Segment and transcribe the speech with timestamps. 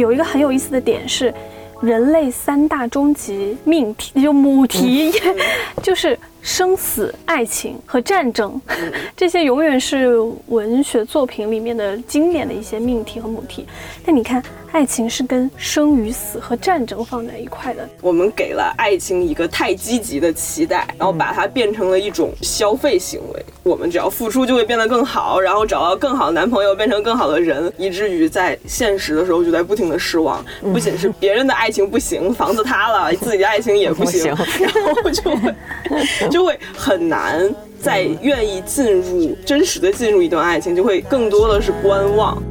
[0.00, 1.32] 有一个很有意思的点是，
[1.80, 5.12] 人类三大终极命题就母题，
[5.82, 8.60] 就是生死、爱情和战争，
[9.16, 13.66] 这些永远是文学作品里面的经典的一些命题和母题。
[14.04, 14.42] 但你看。
[14.72, 17.86] 爱情是跟生与死和战争放在一块的。
[18.00, 23.44] 我们给了爱情一个太积极的期待，然后把它变成了一种消费行为。
[23.62, 30.42] 我们只要付出就会变得更好，然后找到更好的男朋友，变成更好的人，以至于在现实的时候就在不停的失望。
[30.62, 35.54] 不仅是别人的爱情不行，房子塌了，自己的爱情也不行，然后就会
[36.30, 42.42] 就会很难再愿意进入真实的进入一段爱情，就会更多的是观望。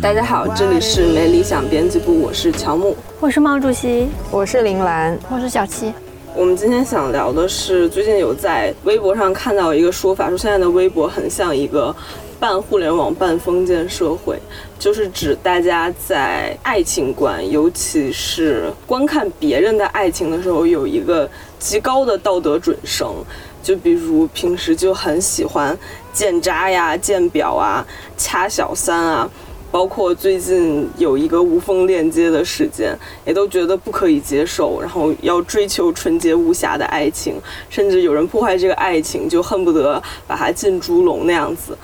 [0.00, 5.92] 大家好，这里是没理想编辑部，我是乔木，我是毛主席，我是林兰，我是小七。
[6.36, 11.94] 我们今天想聊的是，最近有在微博上看到一个说法，说现在的微博很像一个
[12.40, 14.36] 半互联网半封建社会，
[14.76, 23.14] 就是指大家在爱情观，尤其是观看别人的爱情的时候，有一个极高的道德准绳。
[23.62, 25.78] 就比如平时就很喜欢
[26.12, 27.86] 见渣呀、见表啊、
[28.18, 29.30] 掐小三啊。
[29.74, 37.34] 包括最近有一个无缝链接的事件，也都觉得不可以接受，然后要追求纯洁无瑕的爱情，
[37.68, 41.76] 甚至有人破坏这个爱情，就恨不得把它进猪笼那样子。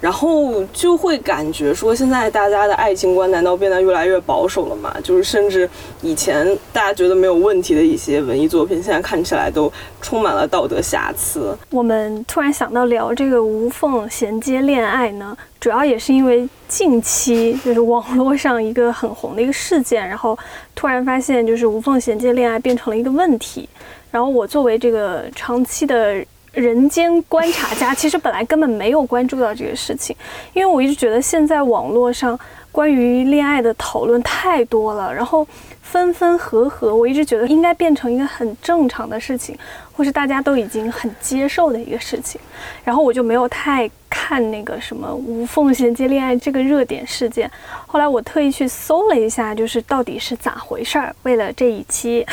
[0.00, 4.94] 然后就会感觉说，现在大家的爱情观难道变得越来越保守了吗？
[5.02, 5.68] 就是甚至
[6.00, 11.54] 以前大家觉得没有问题的一些文艺作品，现在看起来都充满了道德瑕疵。
[11.70, 20.36] 我们突然想到聊这个无缝衔接恋爱呢，主要也是因为近期就是网络上一个很红的一个事件，然后
[20.74, 23.68] 突然发现就是无缝衔接恋爱变成了一个问题。
[24.10, 26.24] 然后我作为这个长期的。
[26.54, 30.14] 人间观察家其实本来根本没有关注到这个事情，
[30.52, 32.38] 因为我一直觉得现在网络上
[32.70, 35.44] 关于恋爱的讨论太多了，然后
[35.82, 39.58] 分分合合，我一直觉得应该变成一个很正常的事情，
[39.96, 42.40] 或是大家都已经很接受的一个事情，
[42.84, 47.50] 然后我就没有太看那个什么无缝衔接恋爱这个热点事件。
[47.86, 51.14] 后来我特意去搜了一下，就是到底是咋回事儿。
[51.22, 52.26] 为了这一期，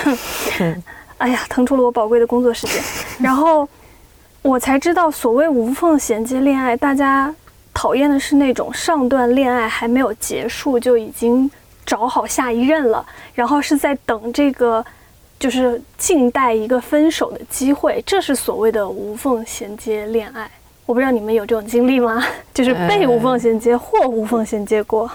[1.18, 2.82] 哎呀，腾出了我宝贵的工作时间，
[3.20, 3.68] 然后。
[4.44, 7.32] 我才知道，所谓无缝衔接恋爱，大家
[7.76, 11.48] 讨厌的是那种上段恋爱还没有结束就已经
[11.86, 13.06] 找好下一任了，
[13.36, 14.84] 然后是在等这个，
[15.42, 20.48] 就是静待一个分手的机会，这是所谓的无缝衔接恋爱。
[20.86, 22.24] 我不知道你们有这种经历吗？
[22.54, 25.10] 就是被无缝衔接或无缝衔接过。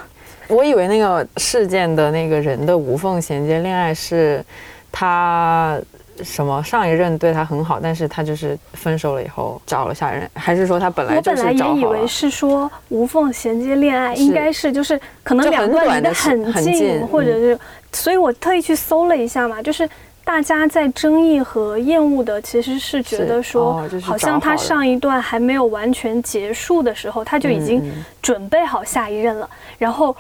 [0.49, 4.45] 我以为那个事件的那个人的无缝衔接恋爱是
[4.91, 5.81] 他。
[6.25, 17.59] 什么上一任对他很好，但是他就是分手了以后找了下一任，还是说他本来就是我本来也以为是说无缝衔接恋爱，应该是就是可能两段离得很近，或者是，
[17.93, 19.87] 所以我特意去搜了一下嘛，就是
[20.27, 27.81] 大家在争议和厌恶的其实是觉得说，好像他上一段还没有完全结束的时候，他就已经
[28.21, 29.49] 准备好下一任了，
[29.79, 30.15] 然后。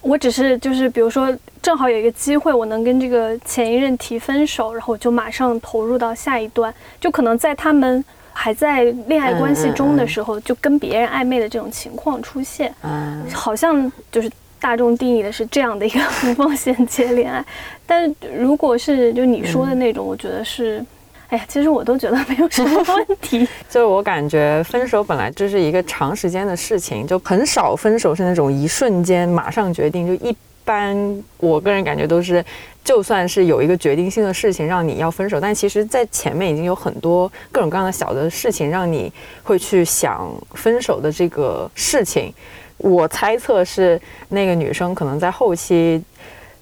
[0.00, 8.02] 我只是就是，比如说，正好有一个机会，我能跟这个前一任提分手，然后我就马上投入到下一段，就可能在他们
[8.32, 12.72] 还在恋爱关系中的时候，就跟别人暧昧的这种情况出现。
[12.82, 14.30] 嗯，好像就是
[14.60, 17.44] 大众定义的是这样的一个 无缝衔接恋爱，
[17.86, 20.84] 但如果是就你说的那种，我觉得是。
[21.30, 23.46] 哎呀，其实我都觉得没有什么问题。
[23.68, 30.06] 就是我感觉分手本来就是一个长时间的事情，就很少分手是那种一瞬间马上决定。
[30.06, 30.34] 就一
[30.64, 32.42] 般，我个人感觉都是，
[32.82, 39.12] 就算是有一个决定性的事情让你要分手，但其实在前面已经有很多各种各样的小的事情让你
[39.42, 42.32] 会去想分手的这个事情。
[42.78, 46.02] 我猜测是那个女生可能在后期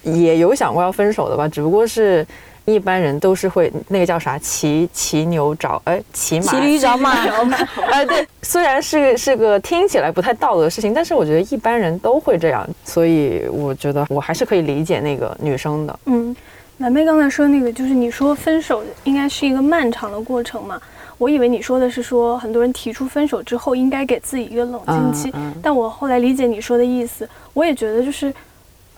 [0.02, 2.26] 也有想过要分手的吧，只不过是。
[2.68, 7.12] 一般人都是会那个叫啥骑骑牛找哎骑马骑驴找马
[7.92, 15.96] 哎 对，虽然是是个听起来不太道德的事情，但是我觉得一般人都会这样，所以我觉得我还是可以理解那个女生的。
[16.06, 16.34] 嗯，
[16.78, 20.80] 蓝妹刚才说那个就是你说分手应该是一个漫长的过程嘛？
[21.18, 25.32] 我以为你说的是说很多人提出分手之后应该给自己一个冷静期，
[25.62, 28.32] 但我后来理解你说的意思，我也觉得就是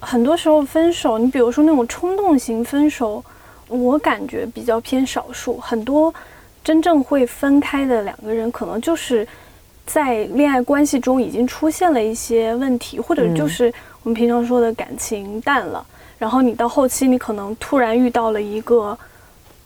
[0.01, 3.25] 很多时候分手，你比如说那种冲动型分手。
[3.71, 6.15] 我感觉比较偏少数，很多
[6.65, 9.29] 真正会分开的两个人，可能就是
[9.85, 13.71] 在恋爱关系中已经出现了一些问题，或者就是
[14.03, 15.87] 我们平常说的感情淡了，
[16.19, 18.99] 然后你到后期你可能突然遇到了一个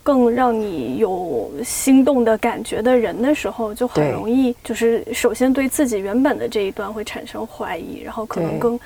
[0.03, 8.79] 更让你有心动的感觉的人的时候，就很容易就是首先对自己原本的这一段会产生怀疑，然后可能更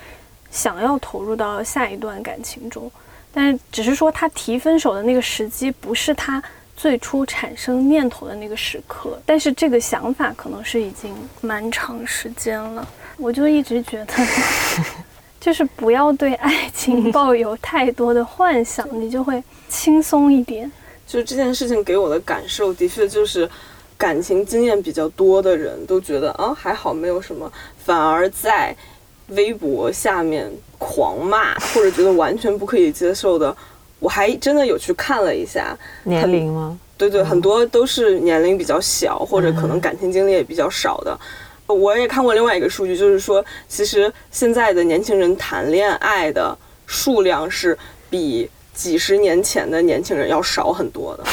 [0.51, 2.91] 想要投入到下一段感情中，
[3.33, 6.43] 但是只是说他提分手的那个时机不是他。
[6.79, 11.11] 最初产生念头的那个时刻，但是这个想法可能是已经
[11.41, 12.87] 蛮长时间了。
[13.17, 14.13] 我就一直觉得，
[15.41, 20.71] 就是不要对爱情抱有太多的幻想，你就会轻松一点。
[21.07, 23.49] 就这件事情给我的感受，的确就是
[23.97, 27.51] 感情经验比较多的人都觉得啊还好没有什么，
[27.85, 28.77] 反而在
[29.29, 33.57] 微博下面狂骂或者觉得完全不可以接受的。
[33.99, 36.79] 我还真的有去看了一下年龄吗？
[36.99, 41.19] 对对，很多都是年龄比较小，或者可能感情经历也比较少的。
[41.67, 46.57] 我也看过另外一个数据，就是说，其实现在的年轻人谈恋爱的
[46.87, 47.77] 数量是
[48.09, 51.25] 比几十年前的年轻人要少很多的。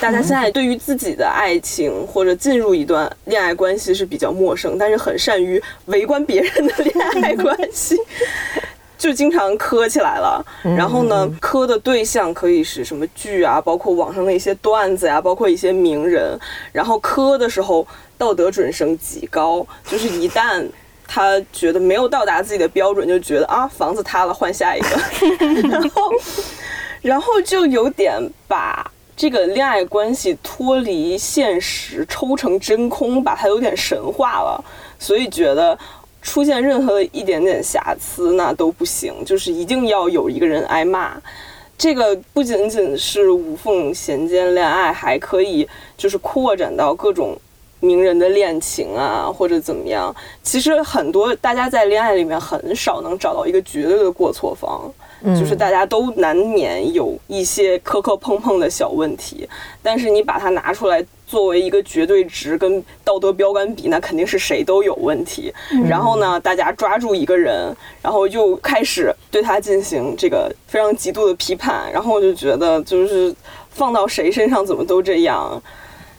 [0.00, 7.96] 大家现在对于自己的爱情或者进入一段恋爱关系是比较陌生，但是很善于围观别人的恋爱关系。
[8.96, 16.38] 就经常磕起来了，然后呢，磕的对象可以是什么剧啊，包括网上的一些段子呀，包括一些名人。
[16.70, 17.86] 然后磕的时候
[18.18, 20.62] 道德准绳极高，就是一旦
[21.08, 24.88] 他觉得没有到达自己的标准，就觉得啊房子塌了换下一个，
[25.66, 26.12] 然后
[27.02, 34.64] 然后就有点把这个恋爱关系脱离现实，抽成真空，把它有点神化了，
[34.98, 35.78] 所以觉得。
[36.22, 41.16] 出现任何一点点瑕疵，那都不行，就是一定要有一个人挨骂。
[41.78, 45.66] 这个不仅仅是无缝衔接恋爱，还可以
[45.96, 47.40] 就是扩展到各种
[47.80, 50.14] 名人的恋情啊，或者怎么样。
[50.42, 54.92] 其实很多大家在恋爱里面很少能找到一个绝对的过错方。
[55.24, 59.48] 就是大家都难免有一些磕磕碰碰的小问题，
[59.82, 65.52] 但是你把它拿出来作为一个绝对值跟道德标杆比，那肯定是谁都有问题。
[65.88, 73.34] 然后呢，大家抓住一个人，然后又开始对他进行这个非常极度的批判，然后我就觉得，就是
[73.70, 75.62] 放到谁身上怎么都这样，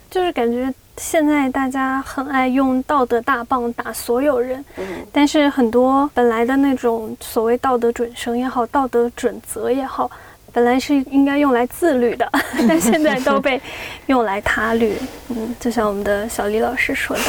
[0.10, 0.74] 就是感觉。
[0.98, 4.64] 现在大家很爱用道德大棒打所有人，
[5.12, 10.10] 但是很多本来的那种所谓道德准绳也好，道德准则也好，
[10.52, 12.30] 本来是应该用来自律的，
[12.68, 13.60] 但现在都被
[14.08, 14.96] 用来他律。
[15.30, 17.24] 嗯，就像我们的小李老师说的，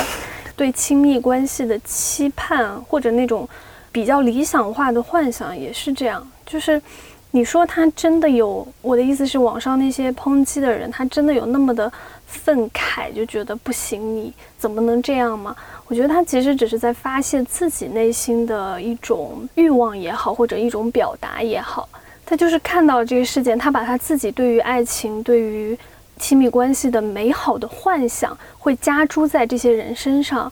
[0.55, 3.49] 对亲密关系的期盼或者那种
[3.91, 6.82] 比较理想化的幻想也是这样，就是
[7.31, 11.91] 你说他真的有，我的意思是网上那些抨击的人，他真的有那么的。
[12.32, 15.55] 愤慨就觉得不行，你怎么能这样吗？
[15.87, 21.88] 我觉得他其实只是在发泄自己内心的一种欲望也好，或者一种表达也好。
[22.25, 25.79] 他就是看到这个事件，他把他自己对于爱情、对于
[26.19, 30.50] 亲密关系的美好的幻想，会加诸在这些人身上。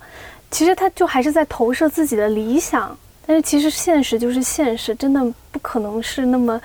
[0.51, 2.95] 其实他就还是在投射自己的理想，
[3.27, 6.61] 但是其实现实就是现实，真的不可能是那么。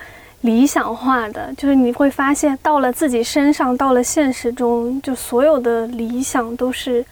[0.46, 7.04] 理想化的，就是你会发现，到了自己身上，到了现实中，就所有的理想都是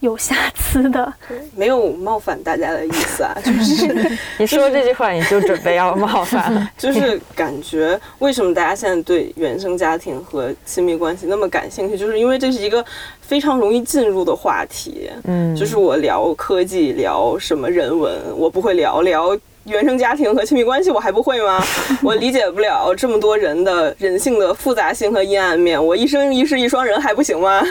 [0.00, 1.12] 有瑕疵的。
[1.56, 6.70] 没有冒犯大家的意思啊， 就是你说这句话，你就准备要冒犯了。
[6.76, 11.96] 就是感觉，为什么大家现在对原生家庭和亲密关系那么感兴趣？
[11.96, 12.84] 就是因为这是一个
[13.20, 15.10] 非常容易进入的话题。
[15.24, 19.38] 嗯，就是我聊科技，聊什么人文，我不会聊聊。
[19.64, 21.62] 原生家庭和亲密关系我还不会吗？
[22.02, 25.84] 我理解不了这么多人的人性的复杂性和阴暗面。
[25.84, 27.62] 我一生一世一双人还不行吗？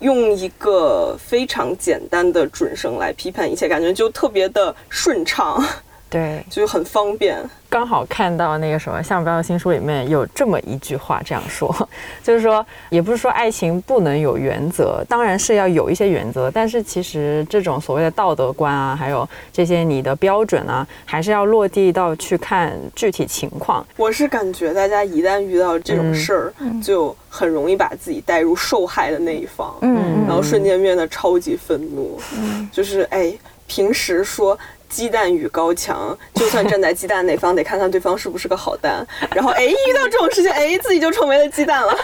[0.00, 5.64] 用一个非常简单的准绳来批判一切，感觉就特别的顺畅。
[6.08, 7.38] 对，就很方便。
[7.68, 11.74] 刚好看到那个什么《向标的新书》里面有这么一句话，这样说，
[12.22, 23.84] 就是说，也不是说爱情不能有原则，当然是要有一些原则，但是其实这种所谓的道德观啊，还有这些你的标准啊，还是要落地到去看具体情况。
[23.96, 33.34] 我是感觉大家一旦遇到这种事儿，就很容易把自己带入受害的那一方，嗯，然后瞬间变得超级愤怒，嗯，就是哎，
[33.66, 34.56] 平时说。
[34.88, 39.06] 鸡蛋与高墙，就算站在鸡蛋那方，得看看对方是不是个好蛋。
[39.34, 41.96] 然后，哎，遇到这种事情，哎，自己就成为了鸡蛋了。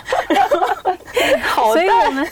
[1.43, 2.29] 好，所以我们，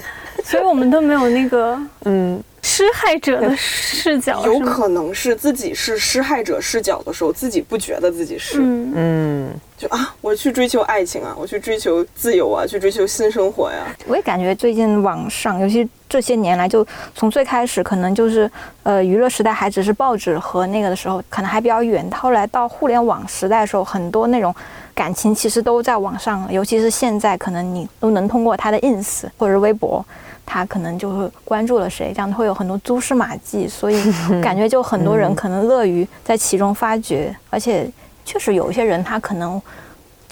[0.51, 13.95] 所以我们都没有那个，嗯，施害者的视角，有可能是自己是施害者视角的时候，自己不觉得自己是，嗯嗯，就啊，我去追求爱情啊，我去追求自由啊，去追求新生活呀。
[14.05, 18.51] 我也感觉最近网上，尤其这些年来，就从最开始可能就是
[18.83, 24.53] 呃娱乐时代还只是报纸和那个的时候，可能还比较远，后来到互联网时代的时候，很多那种
[24.93, 30.05] 感情其实都在网上，尤其是现在，可能你都能通过他的 ins 或者微博。
[30.45, 34.01] 他可能就会关注了谁，这样会有很多蛛丝马迹， 所以
[34.41, 37.89] 感觉就很多人可能乐于在其中发掘，而且
[38.25, 39.61] 确实有一些人他可能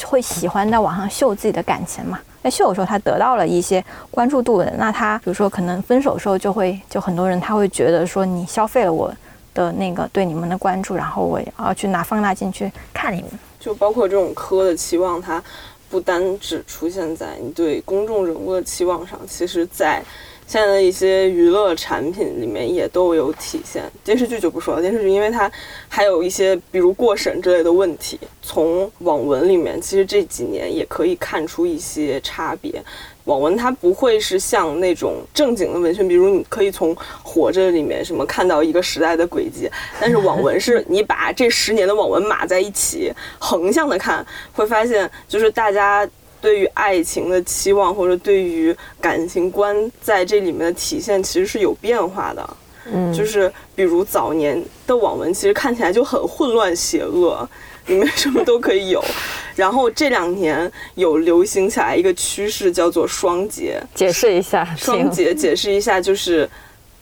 [0.04, 9.13] 会喜欢在网上秀自己的感情嘛，在秀的时候他得到了一些关注度的，那他比如说可能分手的时候就会就很多人他会觉得说你消费了我
[9.54, 15.42] 的那个对你们的关注，然后我要去拿放大镜去看你们，就包括这种科的期望，它。
[15.89, 20.03] 不单只出现在你对公众人物的期望上，其实，在
[20.46, 23.84] 现在的一些娱乐产品里面也都有体现。
[24.03, 25.51] 电视剧就不说了，电视剧因为它
[25.88, 32.84] 还有一些比如过审之类的问题，从网文里面其实这几年也可以看出一些差别。
[33.26, 46.08] 网文它不会是像那种正经的文学，比如你可以从《活着》里面什么看到一个时代的轨迹，但是网文是 你把这十年的网文码在一起，横向的看，会发现就是大家
[46.42, 52.58] 对于爱情的期望或者对于感情观在这里面的体现其实是有变化的。
[52.92, 57.48] 嗯，就是比如早年的网文其实看起来就很混乱邪恶。
[57.89, 59.03] 里面什么都可以有，
[59.55, 63.81] 然后这两年有流行起来一个趋势，叫做双节。
[63.93, 66.48] 解释一下，双节解释一下就是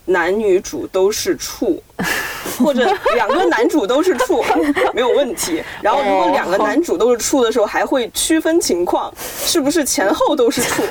[0.06, 1.80] 男女主都是处，
[2.58, 4.42] 或者两个男主都是处
[4.94, 5.62] 没有问题。
[5.82, 9.12] 然后如果两个男主都是处的时候，还会区分情况，
[9.44, 10.82] 是不是前后都是处？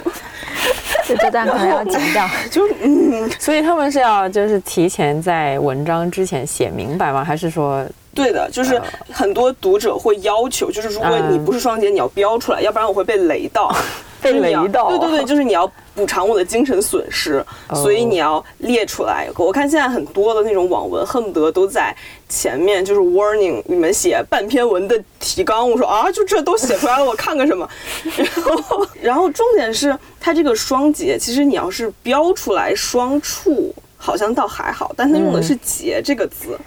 [1.08, 2.30] 这这段可能要剪掉。
[2.52, 7.24] 就嗯，所以他们是要就是提前在文章之前写明白吗？
[7.24, 7.84] 还是说？
[8.18, 8.82] 对的，就是
[9.12, 13.74] 很多读者会要求，就是如果你不是双节，你要标出来，要不然我会被雷到。
[14.20, 14.90] 被雷到。
[14.90, 17.46] 对对对，就是你要补偿我的精神损失，
[17.76, 19.30] 所以你要列出来。
[19.38, 21.96] 我看现在很多的那种网文，恨不得都在
[22.28, 25.70] 前面就是 warning，你们写半篇文的提纲。
[25.70, 27.70] 我说啊，就这都写出来了，我看个什么？
[28.18, 28.28] 然
[28.64, 33.72] 后，然后重点是它这个双节，其实你要是标出来双处。
[33.98, 36.58] 好像倒还好，但他用的是“结”这个字，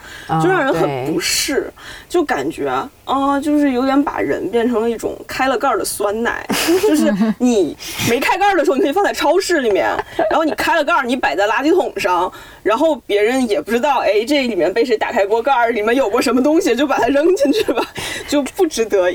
[0.43, 1.73] 就让人很不适，
[2.09, 2.69] 就感觉
[3.05, 6.45] 啊，就是有点把人变成了一种开了盖儿的酸奶。
[6.83, 7.77] 就是你
[8.09, 9.87] 没开盖儿的时候，你可以放在超市里面，
[10.31, 12.31] 然后你开了盖儿，你摆在垃圾桶上，
[12.63, 17.83] 然后别人也不知道，哎，这里面被谁打开过盖儿，里面有过什么东西，就把它扔进去吧，
[18.29, 19.11] 就不值得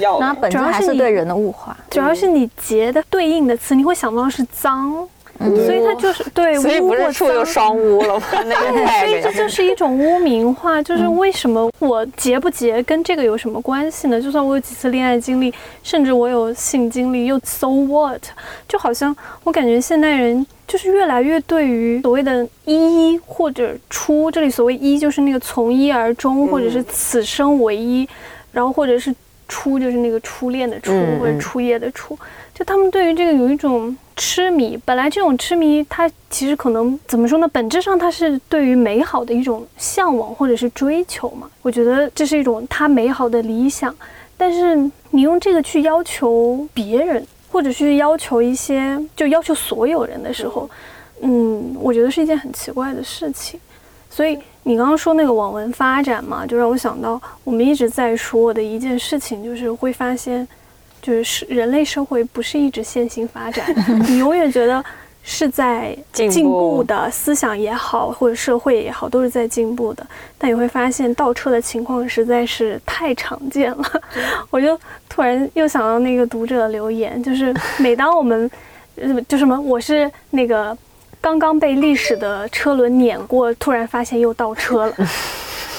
[0.00, 0.18] 要。
[0.18, 5.08] 那本质还是对人的物化，主要是你“结”的对应的词，你会想到是脏。
[5.38, 8.26] 所以它就是对，所以不是处又双污了吗？
[9.00, 10.82] 所以这就是一种污名化。
[10.82, 14.20] 就是为什么我结不结跟这个有什么关系呢？
[14.20, 15.52] 就算我有几次恋爱经历，
[15.82, 18.22] 甚至我有性经历，又 so what？
[18.68, 19.14] 就好像
[19.44, 28.08] 我感觉现代人就是越来越对于所谓的“一”或者“初”，这里所谓“一”就是那个从一而终，或者是此生唯一，
[28.52, 29.14] 然后或者是
[29.48, 32.18] “初”就是那个初恋的“初”或者初夜的“初”。
[32.54, 33.96] 就他们对于这个有一种。
[34.16, 37.46] 痴迷本来这种痴迷，它其实可能怎么说呢？
[37.48, 41.46] 本质上它是对于美好的一种向往或者是追求嘛。
[41.60, 43.94] 我觉得这是一种他美好的理想，
[44.36, 44.74] 但是
[45.10, 50.68] 你用这个去要求别人，或者去要求一些，就要求所有人的时候，
[51.20, 53.60] 嗯，我觉得是一件很奇怪的事情。
[54.08, 60.48] 所以你刚刚说那个网文发展嘛，就让我想到我们一直在说的一件事情，就是会发现。
[61.06, 63.64] 就是人类社会不是一直线性发展，
[64.08, 64.84] 你永远觉得
[65.22, 70.04] 是在进步的思想也好，或者社会也好，都是在进步的。
[70.36, 73.84] 但你会发现倒车的情况实在是太常见了。
[74.50, 74.76] 我就
[75.08, 78.50] 突然又想到那个读者留言，就是 每当我们，
[78.96, 80.76] 呃，就什么，我是那个
[81.20, 84.94] 刚刚被历史的车轮碾过，突然发现又倒车了。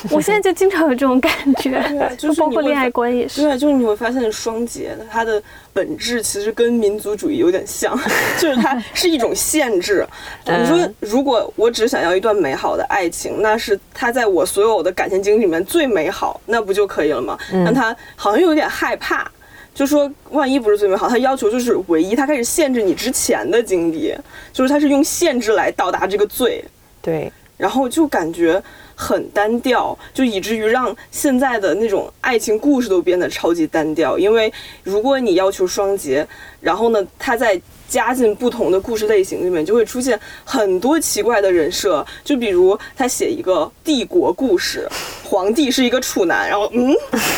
[0.15, 1.81] 我现在就经常有这种感觉，
[2.17, 3.41] 就是包括恋爱观也是。
[3.41, 5.41] 对，就是你会发现双节的它的
[5.73, 7.97] 本质其实跟民族主义有点像，
[8.39, 10.05] 就是它是一种限制。
[10.45, 17.37] 你说，如果我只想要一段美好的爱情，那是它在我所有的感情经历里面最美好，那不就可以了吗？
[17.65, 19.29] 但他好像有点害怕，
[19.73, 24.13] 就说万一不是最美好，他要求就是唯一，他开始限制你之前的经历，
[24.51, 26.63] 就是他是用限制来到达这个最
[27.01, 28.61] 对，然后就感觉。
[29.00, 34.18] 很单调，就以至于让现在的那种爱情故事都变得超级单调。
[34.18, 34.51] 因为
[34.84, 36.27] 如果你要求双节，
[36.60, 42.04] 然后呢，他在加进不同的故事类型里面，就会出现很多奇怪的人设。
[42.24, 44.89] 就比如他写一个帝国故事，
[45.24, 46.92] 皇帝是一个处男，然后嗯，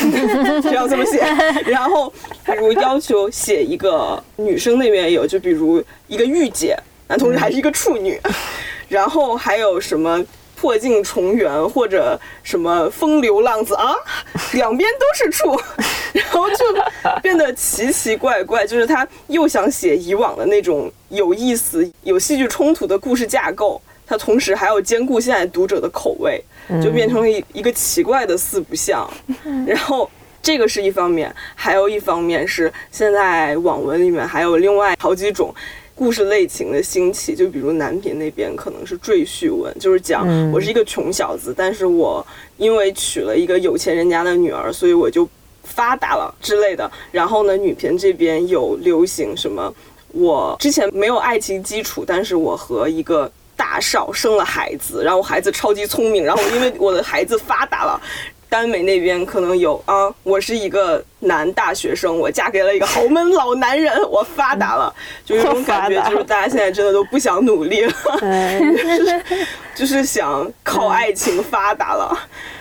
[0.64, 1.20] 这样这么写。
[1.66, 2.10] 然后
[2.46, 6.78] 比如要求写一个女生那边有，就比如一个御姐，
[7.10, 8.18] 男同时还是一个处女。
[8.88, 10.24] 然后还有什么？
[10.60, 13.96] 破镜重圆或者什么风流浪子啊，
[14.52, 15.58] 两边都是处，
[16.12, 16.56] 然后就
[17.22, 18.68] 变得奇奇怪怪。
[18.68, 26.44] 就是他又想写以往的那种有意思、有戏剧冲突的故事架构，他同时还要兼顾现在读者的口味，
[26.84, 29.10] 就变成了一一个奇怪的四不像。
[29.66, 30.12] 然后
[30.42, 35.56] 这个是一方面，还有一方面是现在网文里面还有另外好几种。
[36.00, 42.26] 故事类型的兴起，就比如南平那边可能是赘婿文，就是讲我是一个穷小子，但是我
[42.56, 45.28] 因为娶了一个有钱人家的女儿，所以我就
[45.62, 46.90] 发达了之类的。
[47.12, 49.76] 然后呢，女频这边有流行什么，
[50.14, 58.02] 我之前没有爱情基础，但是我和一个大少生了孩子，然后孩子超级聪明，然后因为我的孩子发达了。
[58.50, 67.94] 耽美那边可能有啊，我是一个男大学生，我嫁给了一个豪门老男人，我发达了， 就有种感觉，就是大家现在真的都不想努力了，
[68.60, 69.24] 就是
[69.76, 72.18] 就是想靠爱情发达了。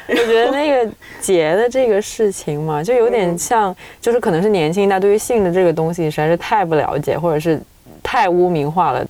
[0.08, 0.90] 我觉得那个
[1.20, 7.58] 结的这个事情嘛，就有点像，就是可能是年轻一代对于性的这个东西实在是太不了解，或者是
[8.02, 9.06] 太污名化了。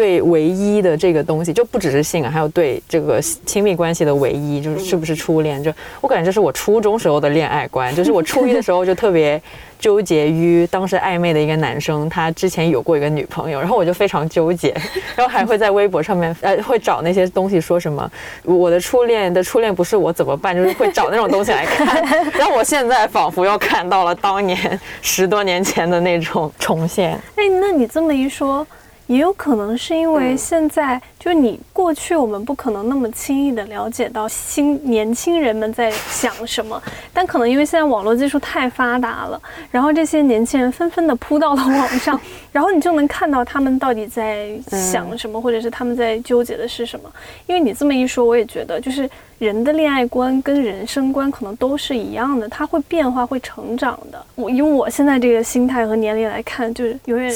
[0.00, 5.62] 对唯一的这个东西，就不只是性啊，还有对这个亲密关系的唯一，就是是不是初恋？
[5.62, 9.38] 就我感觉这是我初中时候的恋爱观，就是我初一的时候就特别
[9.78, 14.74] 纠结于当时暧昧的一个男生，他之前有过一个女朋友，然后我就非常纠结，
[15.14, 18.10] 然后还会在微博上面呃会找那些东西说什么
[18.44, 20.56] 我的初恋的初恋不是我怎么办？
[20.56, 22.02] 就是会找那种东西来看，
[22.38, 27.12] 让我现在仿佛又看到了当年十多年前的那种重现。
[27.36, 28.66] 哎，那你这么一说。
[29.10, 36.80] 也有可能是因为现在，就你过去我们不可能那么轻易的了解到新年轻人们在想什么，
[37.12, 42.20] 但可能因为现在网络技术太发达了，然后这些年轻人纷纷的扑到了网上，
[42.52, 47.10] 然后你就能看到他们到底在想什么，或者是他们在纠结的是什么。
[47.48, 49.10] 因为你这么一说，我也觉得就是。
[49.40, 54.22] 人的恋爱观跟人生观可能都是一样的，它会变化，会成长的。
[54.34, 57.32] 我以我现在这个心态和年龄来看，就是永远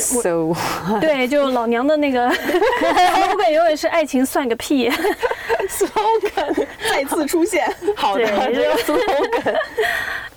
[1.00, 4.90] 对，就老娘的那个 slogan 永远是爱情算个屁
[5.70, 9.56] ，slogan 再次出现， 好的这个 slogan。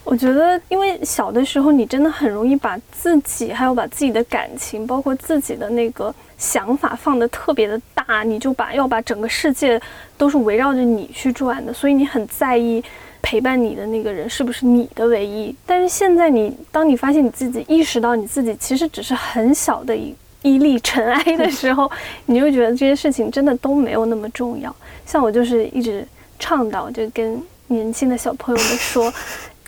[0.06, 9.82] 我觉得，因为小的时候你真的很容易把自己，还有把自己的感情，包括自己的那个想法放得特别的大，你就把要把整个世界
[10.18, 12.84] 都是围绕着你去转的，所以你很在意
[13.22, 15.56] 陪伴你的那个人是不是你的唯一。
[15.66, 21.92] 但是现在你，当你发现你自己意识到你自己其实只是很小的一一粒尘埃的时候，
[22.28, 24.74] 你就觉得这些事情真的都没有那么重要。
[25.06, 29.12] 像我就是一直倡导，就跟年轻的小朋友们说。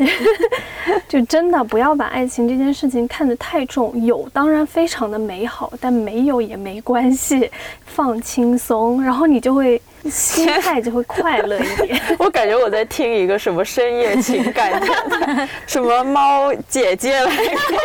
[1.08, 7.50] 就真的不要把爱情这件事情看得太重，有当然非常的美好，但没有也没关系，
[7.86, 12.02] 放轻松，然后你就会心态就会快乐一点。
[12.20, 14.82] 我感觉我在听一个什么深夜情感，
[15.68, 17.32] 什么猫姐姐来，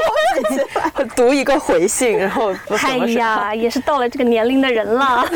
[1.17, 5.27] 读一个回信，然后哎呀，也是到了这个年龄的人了。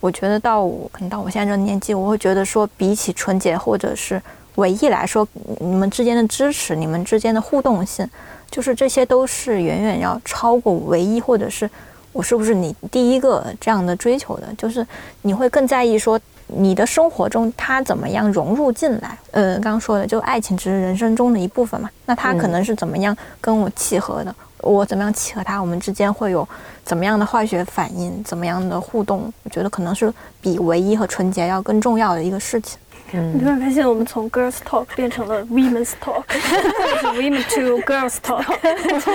[0.00, 4.20] 我觉得到我可能到我现在这个年纪，我会觉得说，比起纯洁或者是。
[4.56, 5.26] 唯一来说，
[5.60, 8.08] 你们之间的支持，你们之间的互动性，
[8.50, 11.68] 就是这些都是远远要超过唯一，或者是
[12.12, 14.86] 我是不是你第一个这样的追求的，就是
[15.22, 19.18] 你会更在意说你的生活中他怎么样融入进来。
[19.32, 26.46] 呃，刚刚说的就爱情只是人生中的一部分嘛，那他可能是怎么样跟我契合的，我怎么样契合他，我们之间会有
[26.84, 32.78] 怎么样的化学反应，怎么样的互动，我觉得可能是比唯一和纯洁要更重要的一个事情。
[33.20, 38.44] 你突然发现，我们从 girls talk 变成了 women's talk，或者是 women to girls talk，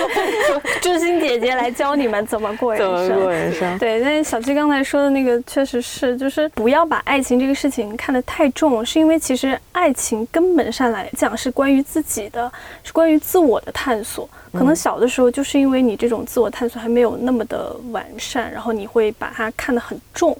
[0.80, 3.08] 朱星姐姐来教你们怎么过人生。
[3.08, 3.78] 怎么过人生？
[3.78, 12.50] 对，但是小七刚才说的那个确实是，就是不要把爱情这个事情看得太重，是因为其实爱情根本上来讲是关于自己的，
[12.82, 14.28] 是关于自我的探索。
[14.52, 20.36] 可能小的时候就是因为你这种自我探索还没有那么的完善，然后你会把它看得很重。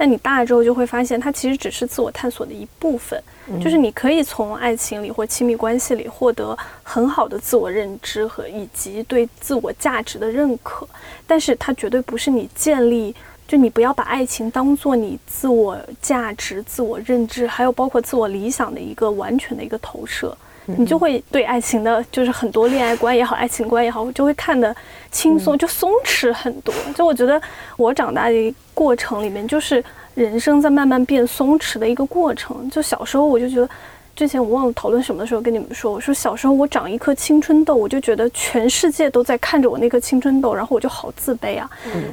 [0.00, 3.22] 但你大了之后就会发现，它其实只是自我探索的一部分。
[3.62, 10.88] 就是你可以从爱情里或亲密关系里获得很好的自我认知和以及对自我价值的认可，
[11.26, 13.14] 但是它绝对不是你建立。
[13.46, 20.34] 就你不要把爱情当做你自我价值、自我认知，还有包括自我理想的一个完全的一个投射。
[20.64, 24.74] 你就会对爱情的，就是很多恋爱观也好，爱情观也好，就会看的
[25.10, 26.74] 轻松，就松弛很多。
[26.94, 27.40] 就我觉得
[27.76, 29.82] 我长大的过程里面，就是
[30.14, 32.68] 人生在慢慢变松弛的一个过程。
[32.70, 33.68] 就小时候我就觉得。
[34.16, 41.70] 之前我忘了讨论什么的时候跟你们说，我说小时候我长一颗青春痘，我就觉得全世界都在看着我那颗青春痘，然后我就好自卑啊。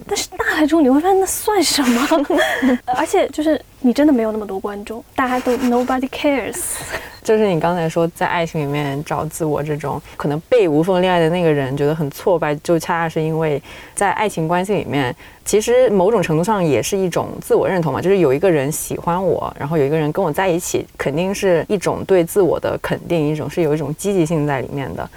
[0.07, 2.07] 但是大了之后你会发现那算什么？
[2.95, 6.57] 而且就是你真的没有那么多观众，大家都 nobody cares。
[7.23, 13.61] 就是你刚才说在爱情里面找自我这种可能被无缝恋爱的那个人觉得很挫败，就恰恰是因为
[13.95, 18.01] 在爱情关系里面，其实某种程度上也是一种自我认同嘛。
[18.01, 25.09] 就是有一个人喜欢我，然后有一个人跟我在一起，肯定是一种对自我的肯定，一种是有一种积极性在里面的。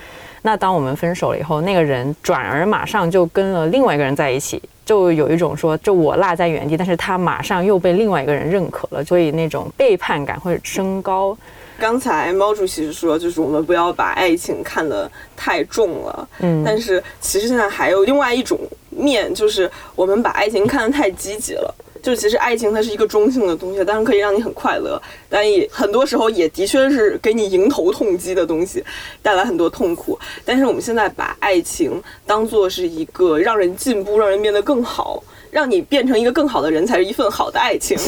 [0.43, 11.39] 那当我们分手了以后，那个人转而马上就跟了另外一个人在一起，就有一种说，就我落在原地，但是他马上又被另外一个人认可了，所以那种背叛感会升高。
[11.79, 16.29] 刚才毛主席是说，就是我们不要把爱情看得太重了。
[16.41, 18.59] 嗯，但是其实现在还有另外一种
[18.91, 21.73] 面，就是我们把爱情看得太积极了。
[22.03, 28.85] 就其实爱情它是一个中性的东西，当然可以让你很快乐，但也很多时候也的确是给你迎头痛击的东西，
[29.23, 30.19] 带来很多痛苦。
[30.45, 35.23] 但是我们现在把爱情当做是一个让人进步、让人变得更好。
[35.51, 37.99] 让你变成一个更好的人，才是一份好的爱情。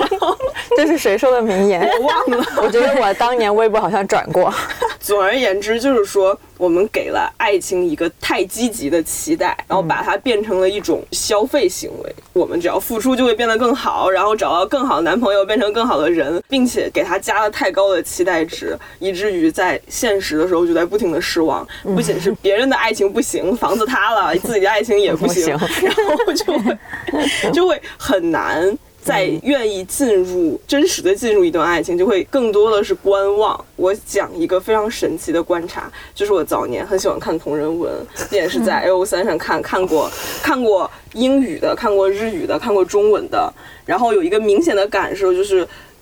[0.76, 1.80] 这是谁说的名言？
[1.98, 2.46] 我忘了。
[2.58, 4.52] 我觉得我当年微博好像转过。
[5.00, 6.38] 总而言之，就是说。
[6.58, 12.14] 我们给了爱情一个太积极的期待，然后把它变成了一种消费行为。
[12.32, 21.66] 我们只要付出就会变得更好，然后找到更好的男朋友，变成更好的人，并且给他加了太高的期待值，以至于在现实的时候就在不停的失望。
[21.82, 26.78] 不仅是别人的爱情不行，房子塌了， 自己的爱情也不行， 然后就会
[27.52, 28.76] 就会很难。
[29.06, 33.64] 在愿意进入真实的进入一段爱情，就会更多的是观望。
[33.76, 37.92] 我讲一个非常神奇的观察，就是我早年很喜欢看同人文，
[38.32, 40.10] 也是在 A O 三上看看过，
[40.42, 43.52] 看过英语的，看过日语的，看过中文的。
[43.84, 45.60] 然后有一个明显的感受就是，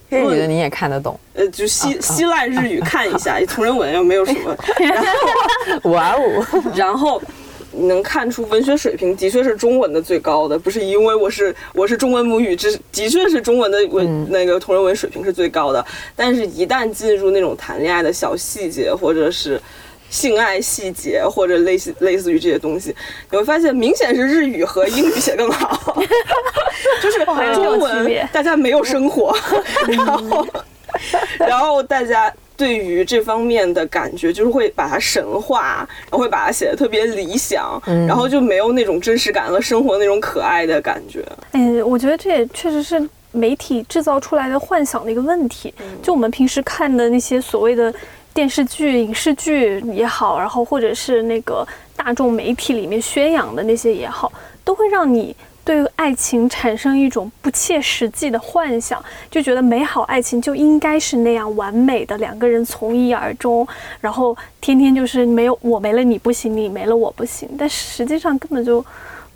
[0.09, 1.21] 日语的你也看得懂？
[1.35, 4.57] 呃，就稀稀烂日语看一下， 同人文又没有什么。
[4.79, 5.05] 然
[5.83, 7.21] 后，哇哦，然后。
[7.77, 15.85] 能看出文学水平的确是中文的最高的，不是因为我是我是中文母语，这的确是中文的文那个同人文水平是最高的。
[16.15, 19.61] 但是，一旦进入那种谈恋爱的小细节，或者是
[20.11, 22.95] 性爱细节，或者类似类似于这些东西，
[23.31, 26.03] 你会发现明显是日语和英语写更好，
[27.03, 29.37] 就是中文大家没有生活，
[29.89, 30.47] 然后
[31.39, 32.33] 然后大家。
[32.57, 41.25] 对于这方面的感觉，就是会把它神化，然后会把它写的特别理想，然后就没有那种真实感和生活那种可爱的感觉。
[41.53, 45.75] 嗯，我觉得这也确实是媒体制造出来的幻想的一个问题。
[46.03, 47.93] 就我们平时看的那些所谓的
[48.33, 54.33] 电视剧、影视剧也好，然后或者是那个大众媒体里面宣扬的那些也好，
[54.65, 55.35] 都会让你。
[55.65, 63.67] 对爱情产生一种不切实际的幻想，就觉得美好爱情就应该是那样完美的，两个人从一而终，
[64.01, 67.49] 然后天天就是没有我没了你不行，你没了我不行。
[67.59, 68.85] 但实际上根本就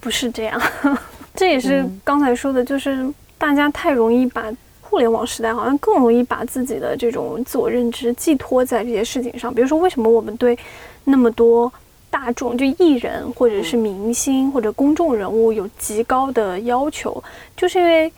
[0.01, 0.61] 不是这样。
[1.35, 9.55] 这也是刚才说的，就是大家太容易把互联网时代好像更容易把自己的这种自我认知寄托在这些事情上。
[9.55, 10.59] 比如说，为什么我们对
[11.05, 11.73] 那么多。
[12.11, 17.23] 大众就艺人或者是明星或者公众人物有极高的要求，
[17.57, 18.13] 就是因为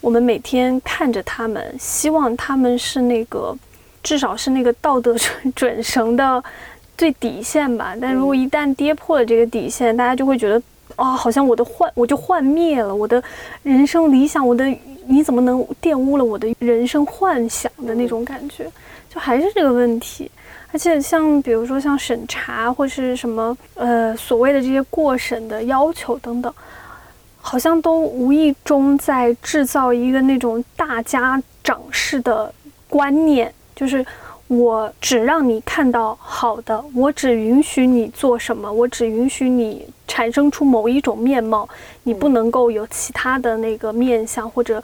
[0.00, 3.56] 我们每天看着他们，希望他们是那个
[4.02, 6.42] 至少是那个道德 准准绳的
[6.96, 7.94] 最底线吧。
[8.00, 10.62] 但如果一旦跌破了这个底线，大家就会觉得
[10.96, 13.22] 啊，好像我的幻我就幻灭了，我的
[13.62, 14.64] 人生理想，我的
[15.06, 18.64] 你怎么能玷污了我的人生幻想的那种感觉，
[19.12, 20.30] 就还是这个问题。
[20.72, 26.52] 而且像比如说像审查或是什么呃所谓的这些过审的要求等等，
[27.40, 32.52] 好像都无意中在制造一个那种大家长式的
[32.88, 34.04] 观念，就是
[34.46, 41.68] 我只让你看到好的，我只允许你做什么，我只允许你产生出某一种面貌，
[42.04, 44.82] 你不能够有其他的那个面相或者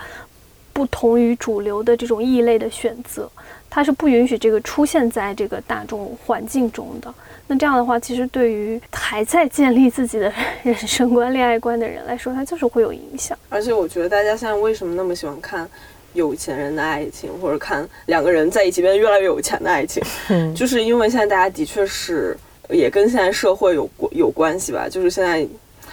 [0.72, 3.30] 不同于主流的这种异类的选择。
[3.68, 7.12] 它是不允许这个出现在这个大众环境中的。
[7.48, 10.32] 那这样的话，其实对于还在建立自己的
[10.64, 13.38] 人生观、恋爱观的人来说，它就是会有影响。
[13.48, 15.68] 而且，我觉得大家现在为什么那么喜欢看
[16.14, 20.02] 有钱人的爱情，或者看两个人在一起变得越来越有钱的爱情，
[20.54, 22.36] 就是因为现在大家的确是
[22.70, 24.88] 也跟现在社会有有关系吧。
[24.88, 25.46] 就是现在。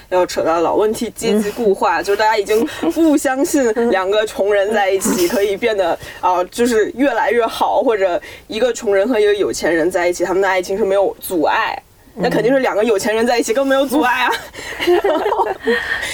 [0.09, 11.77] 要扯到老问题，阶级固化， 就是大家已经不相信两个穷人在一起可以变得啊，就是越来越好，或者一个穷人和一个有钱人在一起，他们的爱情是没有阻碍。
[12.15, 14.31] 那肯定是两个有钱人在一起更没有阻碍啊。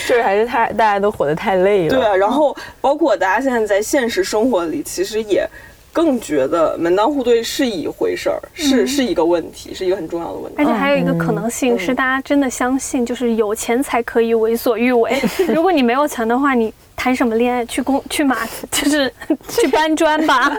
[0.07, 1.93] 就 是还是太大家都活得太累了。
[1.93, 5.45] 对啊，然后包括大家现在在现实生活里，其实也
[5.91, 10.65] 更觉得门当户对是一回事儿，是是一个问题，是一个很重要的问题而。
[10.65, 15.21] 且还有一个可能性是，大家真的相信，就是有钱才可以为所欲为。
[15.49, 17.65] 如果你没有钱的话，你谈什么恋爱？
[17.65, 18.37] 去工 去马，
[18.71, 19.11] 就是
[19.49, 20.51] 去搬砖吧。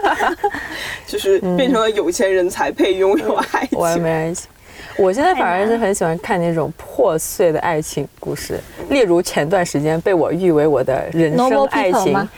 [1.06, 3.78] 就是变成了有钱人才配拥有爱情。
[3.78, 4.48] 我也没爱情。
[4.96, 8.58] 我现在反而是很喜欢看那种破碎的爱情故事，
[8.90, 12.28] 例如前段时间被我誉为我的人生爱情吗。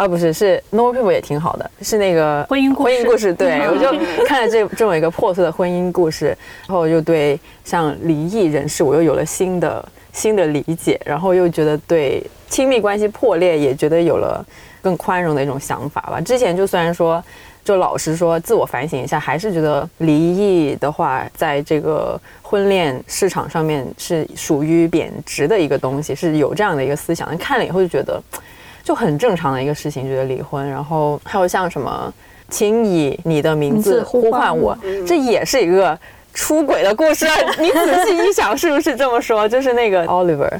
[0.00, 6.28] 啊，不是，是 Normal People 也挺好的，是那个婚姻故事婚姻故事，对 我就看了这这么一个破碎的婚姻故事，
[6.66, 14.42] 然后又对像离异人士，我又有了新的新的理解，然后又觉得对亲密关系破裂也觉得有了
[14.80, 16.18] 更宽容的一种想法吧。
[16.18, 17.22] 之前就虽然说。
[17.62, 27.28] 就老实说，自我反省一下，还是觉得离异的话，在这个婚恋市场上面是属于贬值的一个东西，是有这样的一个思想。
[27.28, 28.20] 但看了以后就觉得，
[28.82, 30.68] 就很正常的一个事情，觉得离婚。
[30.68, 32.12] 然后还有像什么，
[32.48, 35.98] 请以你的名字呼呼唤唤我，这也是一个
[36.34, 37.26] 出轨的故事。
[37.58, 39.48] 你仔细一想，是不是这么说？
[39.48, 40.50] 就是那个 Oliver。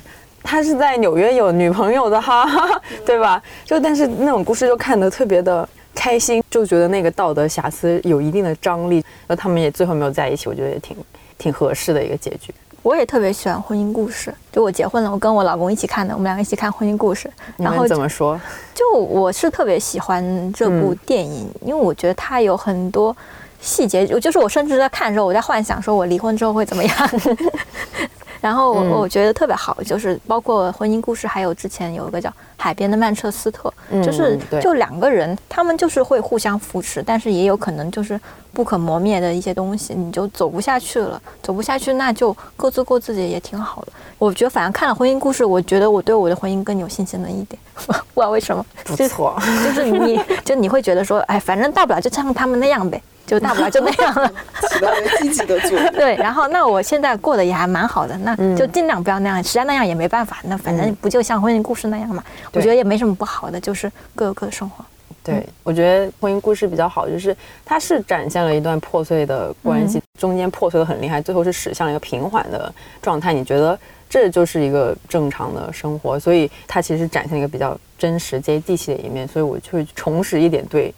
[0.43, 3.43] 他是在纽约有女朋友的哈，哈哈，对吧？
[3.65, 10.97] 就但是那种故事就看得特别的开心，就觉得那个道德瑕疵有一定的张力，然后他们也最后没有在一起，我觉得也挺
[11.37, 12.55] 挺合适的一个结局。
[12.83, 17.31] 我也特别喜欢婚姻故事，就我结婚了，我跟我老公一起看的，我们两个一起看婚姻故事。
[17.57, 18.41] 然后怎么说？
[18.75, 23.15] 就我是特别喜欢这部电影，因为我觉得它有很多
[23.61, 26.95] 细节，我就是我甚至在看的时候，我在幻想说我离婚之后会怎么样。
[28.41, 38.21] 然后我嗯我觉得特别好，就是包括婚姻故事，还有之前有一个叫《海边的曼彻斯特》，嗯就是就两个人，他们就是会互相扶持，但是也有可能就是
[38.53, 43.93] 不可磨灭的一些东西，你就走不下去了，走不下去那就各自过自己也挺好的。
[44.19, 54.31] 我觉得反正看了婚姻故事，我觉得我对我的婚姻更有信心了一点， 不知道为什么，就不错，就是你 就你会觉得说，哎，反正大不了就像他们那样呗，就大不了就那样了。
[54.69, 55.93] 起到了积极的作用。
[55.97, 62.23] 对，然后那我现在过得也还蛮好的，那就尽量不要那样，实在那样也没办法，那反正不就像婚姻故事那样嘛？
[62.53, 64.85] 我觉得也没什么不好的，就是各有各的生活。
[65.23, 73.35] 对，我觉得婚姻故事比较好，就是它是展现了一段破碎的关系，中间破碎的很厉害，最后是驶向了一个平缓的状态。
[73.35, 79.29] 你觉得这就是一个正常的生活，所以它其实展现了一个比较真实、接地气的一面。
[79.29, 80.93] 所以我就会重拾一点对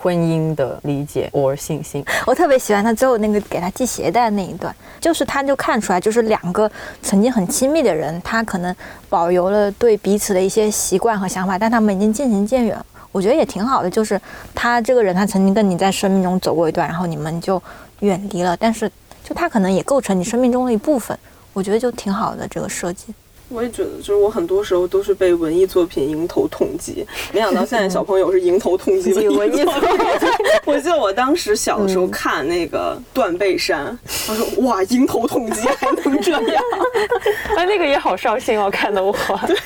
[0.00, 2.04] 婚姻的理解或信心。
[2.24, 6.70] 我特别喜欢他最后那个给他系鞋带的那一段，就是他就看出来，就是两个
[7.02, 8.74] 曾经很亲密的人，他可能
[9.08, 12.78] 保留了对彼此的一些习惯和想法，但他们已经渐行渐远。
[13.10, 14.20] 我觉得也挺好的，就是
[14.54, 17.60] 他这个人，他曾经跟你在生命中走过一段，然后你们就
[18.00, 18.88] 远离了，但是
[19.24, 21.18] 就他可能也构成你生命中的一部分，
[21.52, 23.14] 我觉得就挺好的这个设计。
[23.48, 29.90] 我也觉得，就是我很多时候都是被文艺作品迎头痛击， 没想到现在小朋友是迎头痛击文艺作品。
[30.66, 33.86] 我记得我当时小的时候看那个《断背山》，
[34.30, 36.62] 我说哇，迎头痛击还能这样？
[37.56, 39.12] 哎，那个也好伤心哦，看得我。
[39.46, 39.56] 对。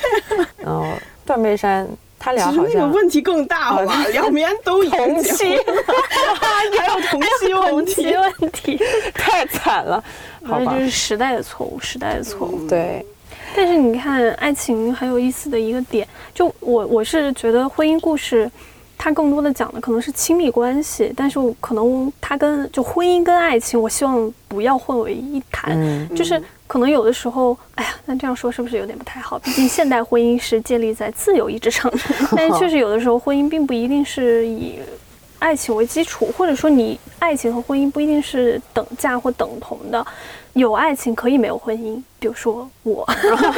[0.59, 0.85] 然后
[1.27, 4.05] 断背山，他俩好像问题更大，好吧？
[4.13, 5.63] 两边都已经同结期了，
[6.79, 8.15] 还有同期问题。
[8.15, 8.81] 问题，
[9.13, 10.03] 太惨了，
[10.45, 10.85] 好吧这就？
[10.85, 12.67] 是时代的错误，时代的错误。
[12.69, 13.05] 对，
[13.55, 18.51] 但是你看，爱情很有意思的一个点，就我我是觉得婚姻故事，
[18.97, 25.75] 它更多的讲的可能是亲密关系，但是我可能它跟就婚姻跟爱情，我希望不要混为一谈。
[25.75, 29.39] 嗯，就是可能有的时候，哎呀，那这样说是不是有点不太好？
[29.41, 31.93] 毕竟现代婚姻是建立在自由意志上，
[32.35, 34.79] 但是确实有的时候婚姻并不一定是以
[35.43, 40.07] 爱情为基础，或者说你爱情和婚姻不一定是等价或等同的。
[40.53, 43.05] 有爱情可以没有婚姻，比如说我，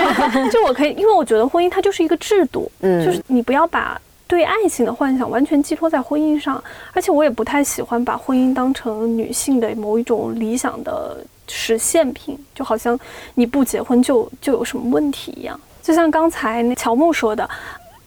[0.50, 11.18] 就我可以，因为我觉得婚姻它就是一个制度，嗯就是你不要把对爱情的幻想完全寄托在婚姻上，而且我也不太喜欢把婚姻当成女性的某一种理想的
[11.48, 12.98] 实现品，就好像
[13.34, 15.60] 你不结婚就就有什么问题一样。
[15.82, 17.46] 就像刚才那乔木说的，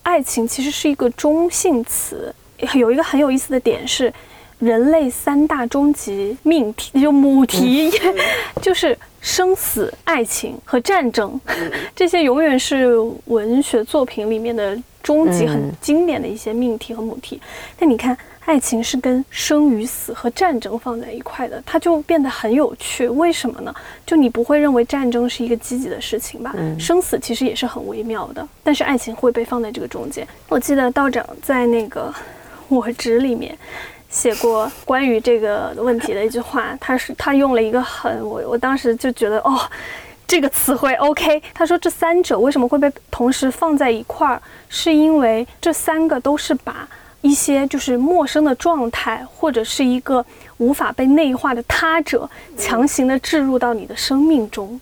[0.02, 2.34] 爱情其实是一个中性词，
[2.74, 4.14] 有一个很有意思的点是。
[4.60, 7.92] 人类三大终极命题， 就母题，
[8.60, 11.40] 就是生死、爱情和战争，
[11.96, 17.40] 这些永远是文学作品里面的终极、很嗯经典的一些命题和母题。
[17.78, 23.08] 但你看，爱情是跟生与死和战争放在一块的，它就变得很有趣。
[23.08, 23.72] 为什么呢？
[24.08, 26.56] 就你不会认为战争是一个积极的事情吧？
[26.58, 30.28] 嗯生死其实也是很微妙的，但是爱情会被放在这个中间。
[30.50, 32.12] 我记得道长在那个
[32.70, 33.58] 《我执》里面。
[34.10, 39.60] 写过关于这个问题的一句话，他是他用了一个很我我当时就觉得哦，
[40.26, 41.44] 这个词汇 OK。
[41.54, 46.88] 他说这三者为什么会被同时放在一块儿，是因为这三个都是把
[47.20, 50.26] 一些就是陌生的状态或者是一个
[50.58, 52.28] 无法被内化的他者
[52.58, 54.80] 强行的置入到你的生命中。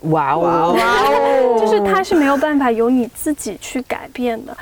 [0.00, 4.56] 哇哦，哇 哦就是它是没有办法由你自己去改变的。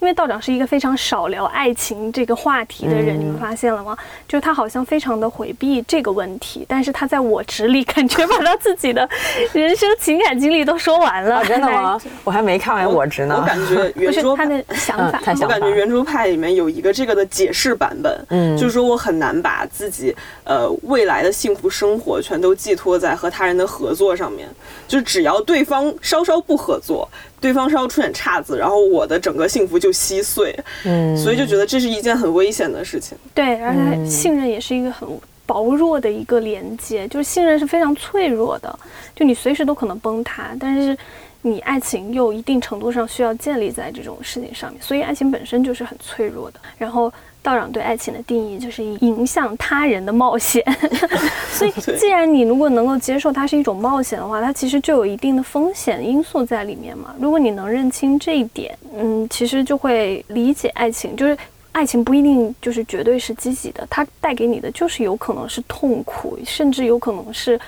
[0.00, 3.96] 因为道长是一个非常少聊爱情这个话题的人，嗯你们发现了吗？
[4.26, 9.08] 就是他好像非常的回避这个问题，但是他在我纸里感觉把他自己的
[9.52, 11.36] 人生情感经历都说完了。
[11.36, 12.00] 啊，真的吗？
[12.24, 13.36] 我还没看完我执呢。
[13.38, 24.48] 我感觉 不圆桌派，他的想法嗯，太想法我感觉圆桌派里面有一个这个的解释版本，嗯就是说我很难把自己呃未来的幸福生活全都寄托在和他人的合作上面，
[24.88, 27.06] 就只要对方稍稍不合作，
[27.40, 33.16] 对方稍微出点岔子，然后我的整个幸福就稀碎，嗯所以就觉得这是一件很危险的事情。
[33.34, 35.08] 对，而且嗯信任也是一个很
[35.46, 38.78] 薄弱的一个连接，就是信任是非常脆弱的，
[39.16, 40.96] 就你随时都可能崩塌，但是
[41.42, 46.60] 你爱情又一定程度上需要建立在这种事情上面，所以爱情本身就是很脆弱的。
[46.76, 50.62] 然后道长对爱情的定义就是影响他人的冒险，
[51.50, 57.14] 所以既然你如果能够接受它是一种冒险的话，它其实就有一定的风险因素在里面嘛。
[57.18, 61.36] 如果你能认清这一点，嗯，其实就会理解爱情，就是
[61.72, 67.58] 爱情不一定就是绝对是积极的，它带给你的就是有可能是痛苦，甚至有可能是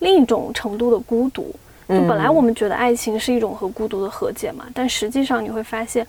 [0.00, 1.54] 另一种程度的孤独。
[1.88, 6.06] 就本来我们觉得爱情是一种和孤独的和解嘛，但实际上你会发现，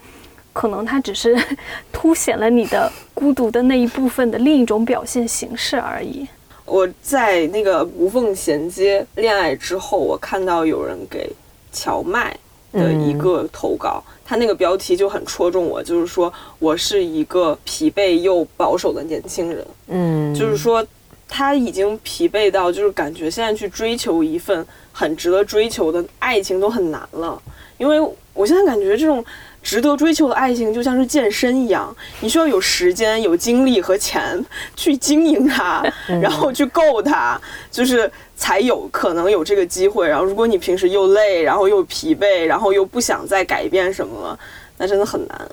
[0.54, 1.36] 可能它只是
[1.92, 6.26] 凸显了你的孤独的那一部分的另一种表现形式而已。
[6.66, 11.30] 我在那个无缝衔接恋爱之后，我看到有人给
[11.74, 12.34] 荞麦
[12.72, 20.86] 的一个投稿，他那个标题就很戳中我，就是说我是一个疲惫又保守的年轻人，嗯，就是说
[21.28, 27.42] 他已经疲惫到，就是感觉现在去追求一份很值得追求的爱情都很难了，
[27.78, 28.00] 因为
[28.34, 29.24] 我现在感觉这种。
[29.64, 34.46] 值得追求的爱情就像是健身一样，你需要有时间、有精力和钱
[34.76, 35.82] 去经营它，
[36.22, 37.40] 然后去够它，
[37.72, 40.08] 就是才有可能有这个机会。
[40.08, 44.40] 然后，如果你平时又累，然后又疲惫，然后又不想再改变什么了，
[44.78, 45.50] 那真的很难。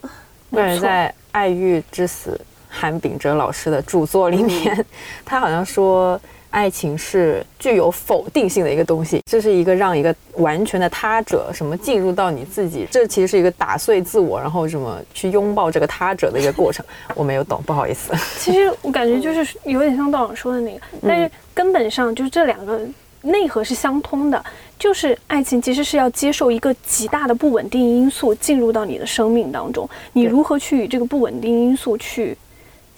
[0.52, 2.32] 个人在《爱欲之死》
[2.68, 4.84] 韩炳哲老师的著作里面，
[5.24, 6.20] 他好像说。
[6.50, 16.84] 爱情是具有否定性的一个东西，这是一个让一个完全的他者什么进入到你自己，这其实是一个打碎自我，然后什么去拥抱这个他者的一个过程。
[17.14, 18.12] 我没有懂，不好意思。
[18.38, 22.80] 其实我感觉就是有点像道长说的那个，但是根本上就是这两个
[23.22, 24.44] 内核是相通的，
[24.78, 32.36] 就是爱情其实是要接受一个极大的不稳定因素进入到你的生命当中，你如何去与这个不稳定因素去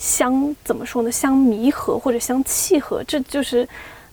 [0.03, 1.13] 相怎么说呢？
[1.13, 3.67] 相弥合或者相契合，这就是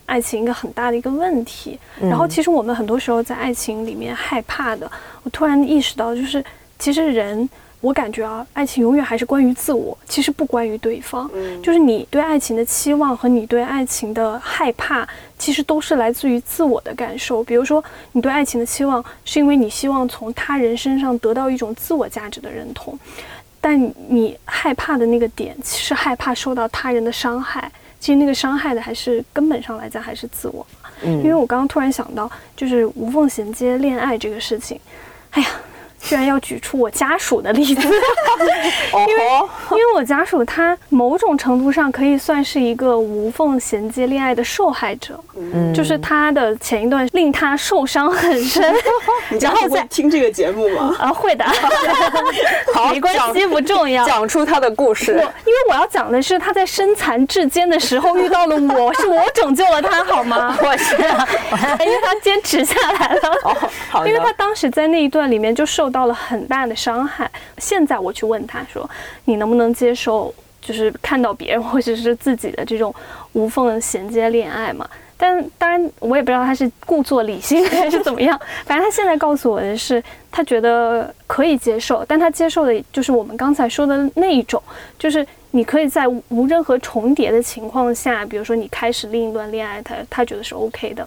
[0.06, 1.80] 爱情一个很大的一个问题。
[2.00, 4.90] 然后其实我们很多时候在爱情里面害怕的，
[5.24, 6.46] 我突然意识到，就是
[6.78, 7.50] 其实人。
[7.82, 11.32] 我感觉啊，爱情永远还是关于自我，其实不关于对方。
[11.34, 17.42] 嗯就是你对爱情的期望和你对爱情的害怕，其实都是来自于自我的感受。
[17.42, 23.00] 比如说，你对爱情的期望，是因为你希望从他人身上得到一种自我价值的认同，
[23.62, 27.72] 但你害怕的那个点是害怕受到他人的伤害。
[28.00, 30.90] 其实那个伤害的还是根本上来讲还是自我嘛。
[31.02, 34.80] 嗯因为我刚刚突然想到，就是无缝衔接恋爱这个事情，
[35.32, 35.48] 哎呀。
[36.02, 39.24] 居然要举出我家属的例子， 因为
[39.72, 48.74] 因为我家属他某种程度上可以算是一个无缝衔接恋爱的受害者，嗯就是他的前一段令他受伤很深，
[49.30, 50.96] 你家属会然后再听这个节目吗？
[51.00, 51.46] 啊会的，
[52.74, 54.06] 好没关系不重要。
[54.06, 55.20] 讲出他的故事我。
[55.20, 60.58] 因为我要讲的是他在身残志坚的时候遇到了我，是我拯救了他，好吗？
[60.62, 61.28] 我是啊，
[61.80, 63.22] 因为他坚持下来了。
[63.44, 63.56] 哦，
[63.90, 67.30] 好的因为他当时在那一段里面就受受到了很大的伤害。
[67.58, 68.88] 现在我去问他说
[69.26, 72.94] ：“你能不能接受，就是看到别人或者是自己的这种
[73.34, 74.88] 无缝衔接恋爱嘛？”
[75.18, 78.40] 但当然，我也不知道他是故作理性还是怎么样。
[78.66, 80.02] 反正他现在告诉我的是，
[80.32, 84.62] 他觉得可以接受，但他接受的就是我们刚才说的那一种，
[84.98, 91.06] 就是你可以在无任何重叠的情况下，比如说你开始另一段恋爱，他他觉得是 OK 的。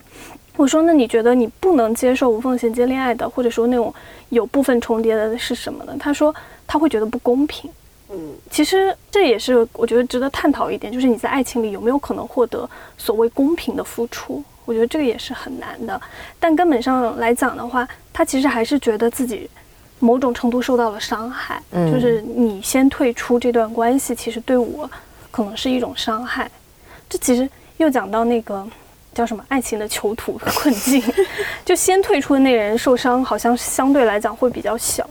[0.57, 3.93] 我说，那你觉得你不能接受无缝衔接恋爱的，或者说那种
[4.29, 5.97] 有部分重叠的是什么呢？
[5.99, 6.35] 他说
[6.67, 7.71] 他会觉得不公平。
[8.11, 8.19] 嗯，
[8.51, 14.45] 其实这也是我觉得值得探讨一点，就是你在爱情里有没有可能获得所谓公平的付出？
[14.67, 16.01] 我觉得这个也是很难的。
[16.39, 19.49] 但根本上来讲的话，他其实还是觉得自己
[19.99, 24.89] 某种程度受到了伤害，嗯就是你先退出这段关系，其实对我
[25.31, 26.51] 可能是一种伤害。
[27.09, 27.49] 这其实
[27.79, 28.67] 又讲到那个
[29.15, 31.03] 叫什么爱情的囚徒困境，
[31.65, 35.09] 就先退出的那个人受伤，好像相对来讲会比较小，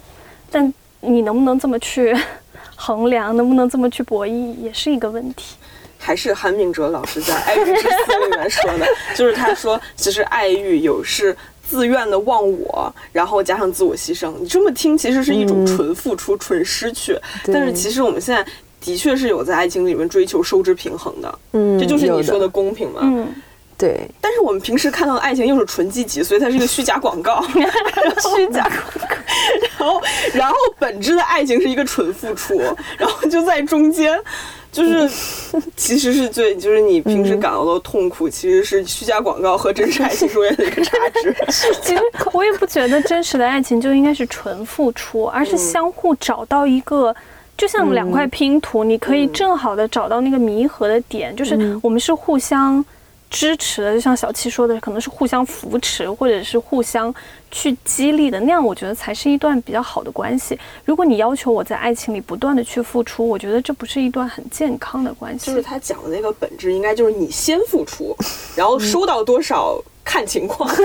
[0.50, 2.16] 但你能不能这么去
[2.76, 5.56] 衡量，能不能这么去博弈，也是一个问题。
[6.04, 7.88] 还是韩炳哲老师在《爱欲之死》
[8.26, 14.34] 里面说的， 就是他说，其实爱欲有是自愿的忘我，然后加上自我牺牲。
[14.40, 17.16] 你这么听，其实是一种纯付出、纯失去。
[17.46, 18.44] 但是其实我们现在
[18.80, 23.02] 的确是有在爱情里面追求收支平衡的，嗯，这就是你说的的公平嘛。
[23.04, 23.28] 嗯，
[23.82, 27.44] 对，但是我们平时看到的爱情又是纯积极，所以它是一个虚假广告。
[28.36, 29.16] 虚假广告。
[29.80, 30.02] 然后，
[30.36, 32.62] 然后本质的爱情是一个纯付出，
[33.00, 34.16] 然后就在中间，
[34.72, 35.10] 就是
[35.76, 41.36] 其实是最，就是你平时感到的痛苦，其实是虚假广告和真实爱情中间的一个差值。
[41.82, 42.02] 其实
[42.34, 47.16] 我也不觉得真实的爱情就应该是纯付出，而是相互找到一个。
[47.58, 52.84] 就像两块拼图，你可以正好的找到那个弥合的点，就是我们是互相
[53.32, 57.12] 支持的，就像小七说的，可能是互相扶持，或者是互相
[57.50, 60.60] 去激励的，那样我觉得才是一段比较好的关系。
[60.84, 65.48] 如果你要求我在爱情里不断的去付出，我觉得这不是一段很健康的关系。
[65.48, 68.16] 就是他讲的那个本质，应该就是你先付出，
[68.56, 70.70] 然后收到多少看情况。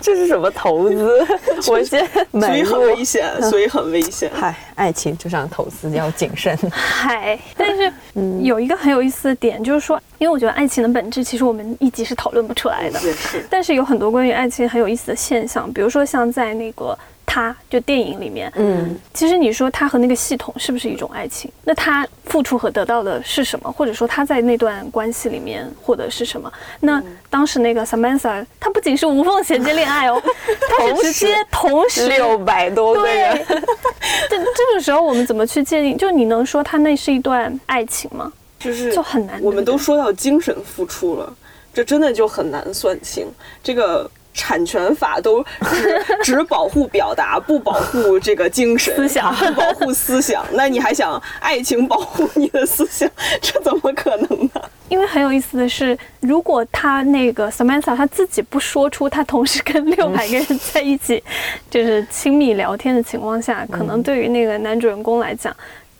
[0.00, 1.26] 这是什么投资？
[1.68, 4.30] 我先所以很危险，所以很危险。
[4.34, 6.56] 嗨，爱情就像投资，要谨慎。
[6.70, 7.92] 嗨，但是
[8.42, 13.00] 有一个很有意思的点，就是说，因为我觉得爱情的本质，其实我们一集是讨论不出来的。
[13.00, 13.44] 也是。
[13.50, 16.96] 但是有很多关于爱情很有意思的现象，比如说像在那个
[17.30, 21.52] 他就电影里面，嗯，其实你说他和那个系统是不是一种爱情？
[21.62, 23.70] 那他付出和得到的是什么？
[23.70, 26.50] 或者说他在那段关系里面获得是什么？
[26.80, 30.20] 那当时那个 Samantha，他不仅是无缝衔接恋爱哦，
[30.78, 33.36] 他是直接同时六百多个人。
[34.30, 35.98] 这这个时候我们怎么去界定？
[35.98, 38.32] 就你能说他那是一段爱情吗？
[38.58, 39.38] 就是就很难。
[39.42, 41.30] 我们都说到精神付出了，
[41.74, 43.28] 这真的就很难算清
[43.62, 44.10] 这个。
[44.34, 50.44] 产权法都只只保护表达，不保护这个精神思想，不保护思想。
[50.52, 53.10] 那你还想爱情保护你的思想？
[53.40, 54.62] 这怎么可能呢？
[54.88, 61.22] 因为很有意思的是，如果他那个 Samantha 他自己不说出他同时跟六百个人在一起，
[61.70, 65.54] 就是亲密聊天的情况下，可能对于那个男主人公来讲，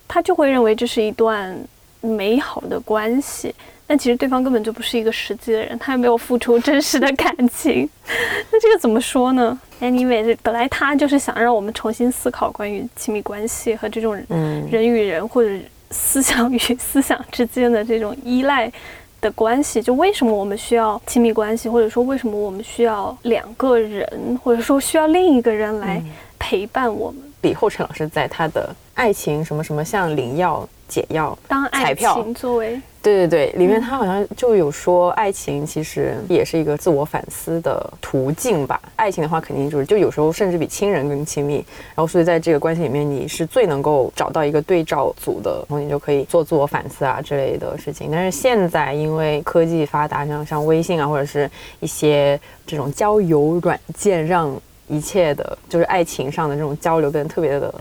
[0.07, 1.55] 他就会认为这是一段
[2.01, 3.55] 美好的关系。
[3.89, 7.89] 但其实对方根本就不是一个实际的人，他也没有付出真实的感情。
[8.53, 15.51] 那这个怎么说呢？Anyway，本来他就是想让我们重新思考关于亲密关系和这种人与人或者
[15.91, 18.71] 思想与 思想之间的这种依赖
[19.23, 19.81] 的关系。
[19.81, 26.03] 就为什么我们需要亲密关系，或者说为什么我们需要两个人，或者说需要另一个人来
[26.39, 27.23] 陪伴我们？
[27.41, 32.81] 李厚成老师在他的爱情什么什么像灵药解药当爱情作为。
[33.01, 38.79] 对对对，里面他好像就有说，爱情其实也是一个自我反思的途径吧。
[38.97, 41.65] 爱情的话，肯定就是就有时候甚至比亲人更亲密。
[41.95, 48.09] 然后，所以在这个关系里面，你是最能够找到一个对照组的，然后你就可以做自我反思啊之类的事情。
[48.11, 54.55] 但是现在因为科技发达，像像微信啊，或者是一些这种交友软件，让
[54.89, 57.73] 一切的就是爱情上的这种交流变得特别的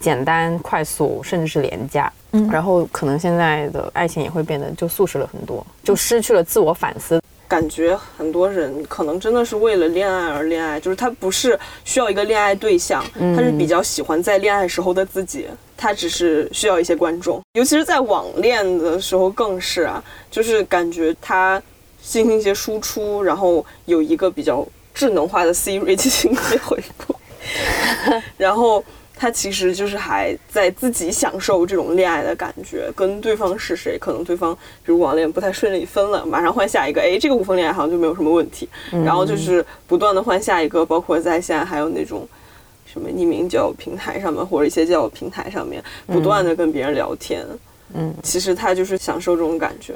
[0.00, 2.12] 简单、快速，甚至是廉价。
[2.32, 7.20] 嗯，然后可能现在的爱情也会变得就素食了很多，就失去了自我反思。
[7.46, 13.04] 感觉很多人可能真的是为了恋爱而恋爱，就是他不是需要一个恋爱对象，
[13.36, 21.62] 他是比较喜欢在恋爱时候的自己，他只是需要一些观众，尤其是在网恋的时候更是啊，就是感觉他
[22.00, 27.14] 进行一些输出，然后有一个比较智能化的 Siri 进行一些回复，
[28.38, 28.82] 然后。
[29.22, 34.52] 他其实就是还在自己享受这种恋爱的感觉，跟对方是谁，可能对方
[34.84, 42.28] 比如网恋不太顺利分了，马上换下一个，哎，这个无缝恋爱好像就没有什么问题，然后就是不断的换下一个，包括在现在还有那种
[42.84, 47.46] 什么匿名交友平台上面或者一些交友平台上面，不断的跟别人聊天，
[47.94, 49.94] 嗯，其实他就是享受这种感觉。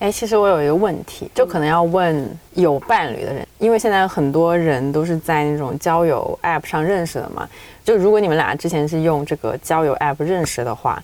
[0.00, 7.48] 哎，其实我有一个问题，就可能要问有伴侣的人，因为现在很多人都是在那种交友 App 上认识的嘛。
[7.84, 11.02] 就如果你们俩之前是用这个交友 App 认识的话，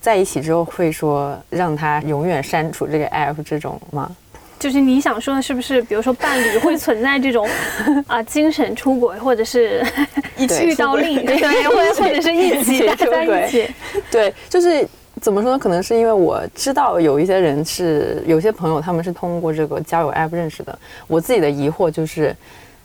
[0.00, 4.16] 在一起之后会说让他永远删除这个 App 这种吗？
[4.58, 5.82] 就是你想说的是不是？
[5.82, 7.46] 比如说伴侣会存在这种
[8.06, 9.84] 啊精神出轨，或者是
[10.62, 13.68] 遇到另一个人，或者或者是一起 在一起？
[14.10, 14.88] 对，就是。
[15.20, 15.58] 怎么说呢？
[15.58, 20.78] 可能是因为我知道有一些人是有些朋友，他们是通过这个交友 app 认识的。
[21.06, 22.34] 我自己的疑惑就是，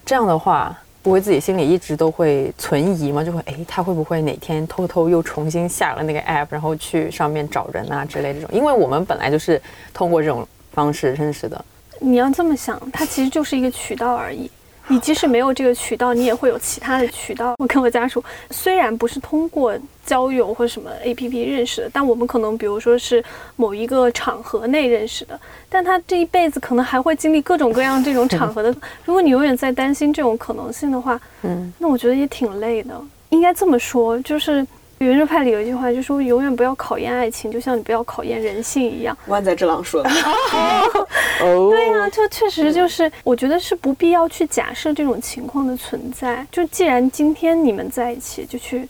[0.06, 3.24] 这样的话，不会自己心里一直都会存疑吗？
[3.24, 8.50] 就会哎，他会不会哪天偷偷又重新下了那个 app，然后去上面找人啊之类这种？
[8.52, 9.62] 因为我们本来就是
[9.94, 11.64] 通过这种方式认识的。
[12.00, 14.50] 你要这么想，它其实就是一个渠道而已。
[14.88, 17.56] 你即使没有这个渠道，你也会有其他的渠道。
[17.58, 23.24] 我跟我家属虽然不是通过交友或什么 APP 认识的，但我们可能比如说是
[23.56, 28.76] 某一个场合内认识的，但他这一辈子可能还会经历各种各样这种场合的。
[29.06, 33.00] 如果你永远在担心这种可能性的话，嗯，那我觉得也挺累的。
[33.30, 34.66] 应该这么说，就是。
[35.04, 39.18] 圆桌派里有一句话，就说永远不要考验爱情，就像你不要考验人性一样。
[39.28, 40.10] 万载之郎说的。
[41.42, 46.46] 哦， 对呀，就确实就是，我觉得是不必要去假设这种情况的存在。
[46.52, 48.88] 就既然今天你们在一起，就去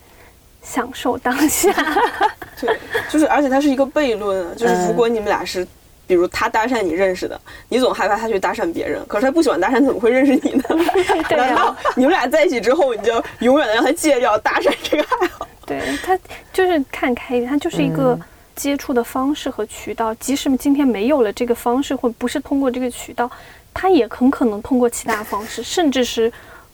[0.62, 1.72] 享受当下。
[2.60, 2.78] 对，
[3.10, 5.68] 就是，而且它是一个悖论啊，就是如果你们俩是，
[6.06, 7.40] 比如他搭讪你认识的，
[7.70, 10.64] 你总害怕他去搭讪别人，可是他不喜欢搭讪，怎么会认识你呢？
[11.36, 15.48] 难道你们俩在一起之后，你就永远的让他戒掉搭讪这个爱好？
[15.66, 16.20] 对他
[16.52, 18.20] 就是看开一点，他就是一个
[18.56, 20.14] 接触的方式和渠道。
[20.16, 23.32] 即使今天没有了这个方式，或不是通过这个渠道，
[23.74, 26.32] 他也很可能通过其他方式，甚至是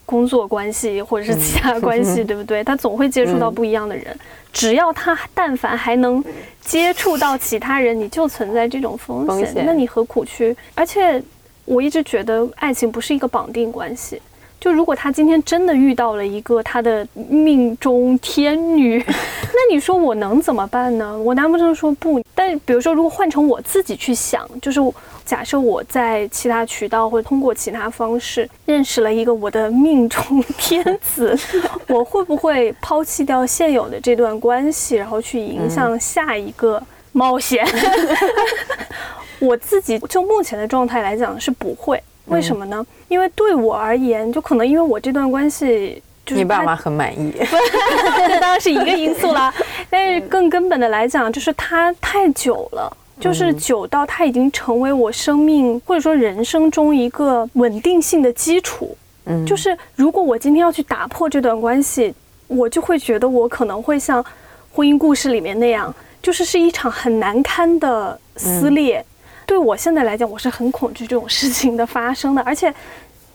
[0.09, 2.63] 工作关系或者是其他关系， 对不对？
[2.63, 4.07] 他总会接触到不一样的人。
[4.51, 6.23] 只要他但凡还能
[6.59, 9.63] 接触到其他人，你就存在这种风险。
[9.63, 10.57] 那你何苦去？
[10.73, 11.21] 而且
[11.65, 14.19] 我一直觉得爱情不是一个绑定关系。
[14.59, 21.17] 就如果他今天真的遇到了一个他的命中天女， 那你说我能怎么办呢？
[21.17, 22.19] 我难不成说不？
[22.33, 24.81] 但比如说，如果换成我自己去想，就是
[25.29, 31.37] 假设我在其他渠道或者通过其他方式认识了一个我的命中天子，
[31.87, 37.63] 我会不会抛弃掉现有的这段关系，然后去迎向下一个冒险？
[39.37, 42.01] 我自己就目前的状态来讲是不会。
[42.25, 42.83] 为什么呢？
[43.07, 49.53] 因为对我而言，就可能因为我这段关系，就是你爸妈很满意， 这当然是一个因素啦。
[49.91, 58.95] 但是更根本的来讲，就是他太久了，就是久到它已经成为我生命或者说人生中一个稳定性的基础。
[59.25, 62.13] 嗯，就是如果我今天要去打破这段关系，
[62.47, 64.23] 我就会觉得我可能会像
[64.71, 69.05] 婚姻故事里面那样，就是是一场很难堪的撕裂。
[69.45, 72.73] 对我现在来讲，我是很恐惧这种事情的发生的，而且，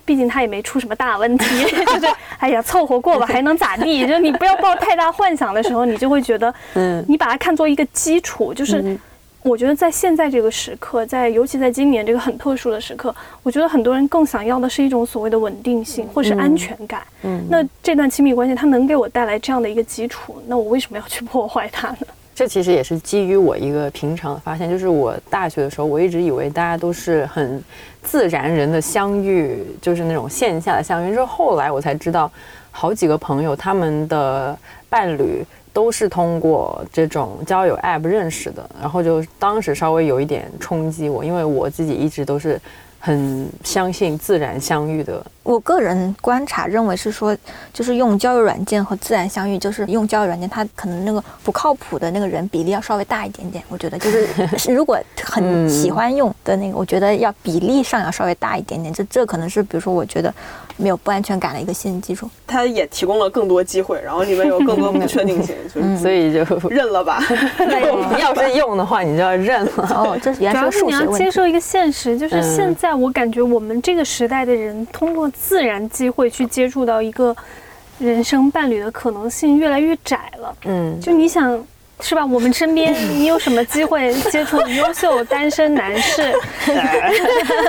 [0.04, 2.06] 毕竟他也没出什么大问题， 就是
[2.38, 4.06] 哎呀，凑合过吧，还能咋地？
[4.06, 8.96] 就你不要抱太大幻想的时候，你就会觉得，嗯，你把它看作一个基础，就是
[9.44, 17.02] 我觉得在现在这个时刻，在尤其在今年这个很特殊的时刻，我觉得很多人更想要的是一种所谓的稳定性或是安全感。
[17.24, 22.06] 嗯，那这段亲密关系它能给我带来这样的一个基础，那我为什么要去破坏它呢？
[22.34, 27.62] 这其实也是基于我一个平常的发现，就是我大学的时候，我一直以为大家都是很
[28.02, 31.10] 自然人的相遇，就是那种线下的相遇。
[31.10, 32.28] 就是后来我才知道，
[32.70, 42.58] 好几个朋友他们的伴侣都是通过这种交友 App 认识的，然后就当时稍微有一点冲击我，因为我自己一直都是。
[43.04, 45.22] 很相信自然相遇的。
[45.42, 47.36] 我个人观察认为是说，
[47.70, 53.62] 就是用交友软件和自然相遇，就是用交友软件，它可能那个不靠谱的那个人比例要稍微大一点点。
[53.68, 54.26] 我觉得就是
[54.72, 58.90] 如果很喜欢用的那个，我觉得要比例上要稍微大一点点。
[58.94, 60.32] 这这可能是比如说，我觉得
[60.78, 62.26] 没有不安全感的一个心理基础。
[62.46, 65.54] 它也提供了更多机会，然后里面有更多不确定性，
[65.98, 67.22] 所以 就认了吧。
[68.16, 69.70] 你要是用的话，你就要认了。
[69.94, 72.93] 哦，这主要是你要接受一个现实，就是现在。
[72.94, 77.34] 我感觉我们这个时代的人，通过自然机会去接触到一个
[77.98, 80.56] 人生伴侣的可能性越来越窄了。
[80.64, 81.64] 嗯，就你想
[82.00, 82.24] 是吧？
[82.24, 86.32] 我们身边你有什么机会接触优秀单身男士？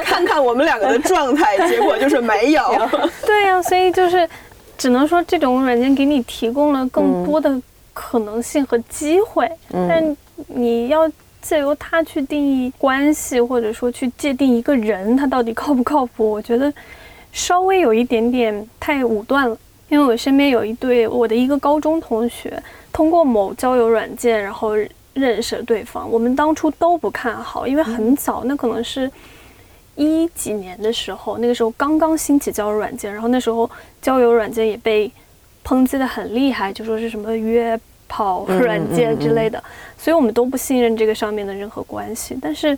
[0.03, 2.61] 看看我们两个的状态，结果就是没有。
[3.25, 4.27] 对呀，所以就是
[4.77, 7.61] 只能说这种软件给你提供了更多的
[7.93, 10.15] 可能性和机会，但
[10.47, 11.09] 你要。
[11.47, 16.27] 借由他去定义关系，或者说去界定一个人，他到底靠不靠谱？
[16.27, 16.73] 我觉得
[17.31, 19.55] 稍微有一点点太武断了。
[19.87, 22.51] 因为我身边有一对我的一个高中同学，
[22.91, 24.71] 通过某交友软件，然后
[25.13, 26.11] 认识了对方。
[26.11, 29.09] 我们当初都不看好，因为很早，那可能是
[29.95, 33.69] 一几年的时候，那个时候刚刚兴起交友软件，然后那时候
[34.01, 35.11] 交友软件也被
[35.63, 37.79] 抨击的很厉害，就说是什么约。
[38.07, 39.61] 跑软件之类的，
[39.97, 42.37] 所以我们都不信任这个上面的任何关系。
[42.41, 42.77] 但是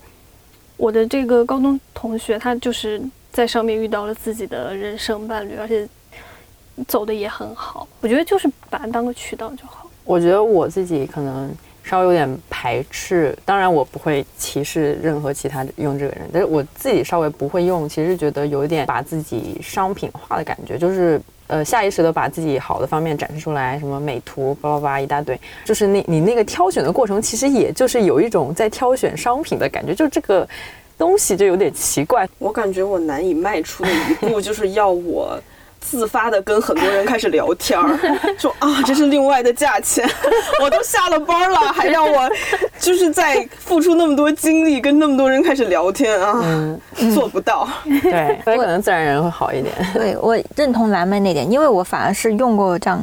[0.78, 3.02] 我的这个高中同学，他就是
[3.32, 5.88] 在上面遇到了自己的人生伴侣，而且
[6.88, 7.88] 走的也很好。
[8.02, 9.90] 我觉得就是把它当个渠道就好。
[10.04, 11.54] 我觉得我自己可能
[11.88, 17.88] 稍微有点排斥，当然我不会歧视任何其他用这个人，但是我自己稍微不会用。
[17.88, 30.48] 其实觉得有一点把自己商品化的感觉，就是呃下意识的把自己好的方面展示出来，什么美图叭叭叭一大堆，就是那你那个挑选的过程，其实也就是有一种在挑选商品的感觉，就这个
[30.98, 32.28] 东西就有点奇怪。
[32.38, 35.40] 我感觉我难以迈出的一步，就是要我。
[35.90, 37.98] 自发的跟很多人开始聊天儿，
[38.38, 40.06] 说啊，这是另外的价钱，
[40.62, 42.30] 我都下了班了，还让我
[42.78, 46.44] 就是在付出那么多精力跟那么多人开始聊天啊，
[47.16, 47.70] 做不到。
[47.86, 49.74] 对，所以可能自然人会好一点。
[49.94, 53.02] 对我认同蓝妹那点，因为我反而是用过这样，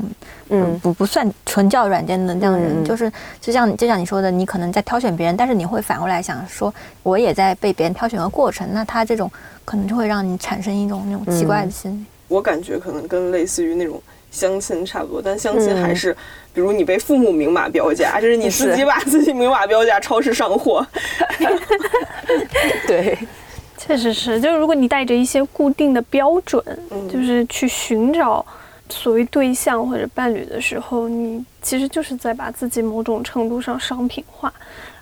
[0.51, 3.11] 嗯，不不算纯教软件的这样的人，就是
[3.41, 6.73] 就像就像你说的，你可能在挑选别人，但是你会反过来想说，
[7.03, 9.31] 我也在被别人挑选的过程，那他这种
[9.65, 12.05] 可能就会让你产生一种那种奇怪的心理。
[12.29, 16.17] 我感觉可能跟类似于那种相亲差不多，但相亲还是，
[16.53, 20.87] 比如你被父母明码标价，这是你自己把自己明码标价，超市上货。
[22.87, 23.17] 对，
[23.79, 26.63] 确实是，就是如果你带着一些固定的标准，
[27.13, 28.45] 就是去寻找
[28.89, 34.53] 所谓对象或者伴侣的时候，你其实就是在把自己某种程度上商品化，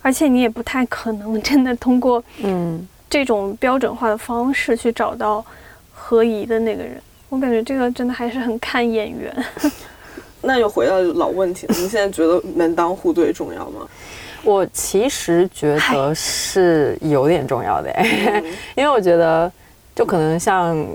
[0.02, 2.86] 而且你也不太可能真的通过嗯。
[3.10, 5.44] 这种标准化的方式去找到
[5.92, 6.94] 合宜的那个人。
[7.32, 9.34] 我感觉这个真的还是很看眼缘。
[10.42, 13.88] 那又回到老问题了，你现在觉得门当户对重要吗？
[14.44, 17.90] 我其实觉得是有点重要的，
[18.76, 19.50] 因为我觉得
[19.94, 20.86] 就可能像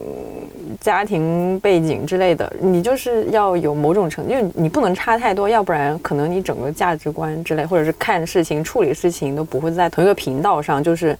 [0.79, 10.83] 家庭背景之类的，你就是要有某种程度，因为你不能差太多，要不然可能你整个价值观之类，或者是看事情、处理事情都不会在同一个频道上。
[10.83, 11.17] 就是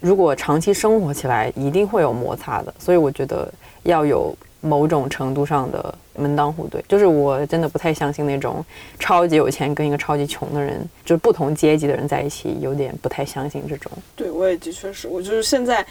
[0.00, 2.72] 如果长期生活起来，一定会有摩擦的。
[2.78, 3.52] 所以我觉得
[3.82, 4.34] 要有。
[4.66, 8.64] 某种程度上的门当户对，就是我真的不太相信那种
[8.98, 13.90] 超级有钱跟一个超级穷的人，就是不同阶级的人在一起，有点不太相信这种。
[14.14, 15.86] 对，我也的确是，我就是现在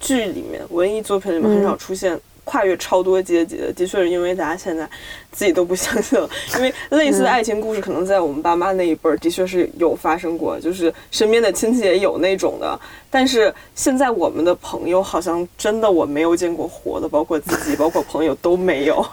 [0.00, 2.18] 剧里面文艺作品里面很少出现。
[2.44, 4.88] 跨越超多阶级的，的确是因为大家现在
[5.30, 6.28] 自己都不相信了。
[6.56, 12.78] 因为类似的爱情故事，可能在我们爸妈那一辈儿的确是有发生过，就是身边的亲戚也有那种的。
[13.10, 19.06] 但是现在我们的朋友好像真的我没有见过活的，包括自己，包括朋友都没有。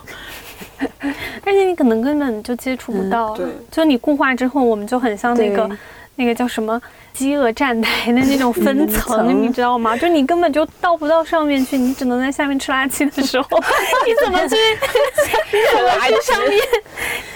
[1.45, 5.69] 而且你可能根本就接触不到，对，就你固化之后，我们就很像那个
[6.19, 6.79] 那个叫什么？
[7.13, 9.95] 饥饿站台的那种分层，你知道吗？
[9.95, 13.47] 就你根本就到不到上面去，你只能在下面吃垃圾的时候，
[14.05, 14.55] 你怎么去？
[15.51, 16.59] 你怎么去上面？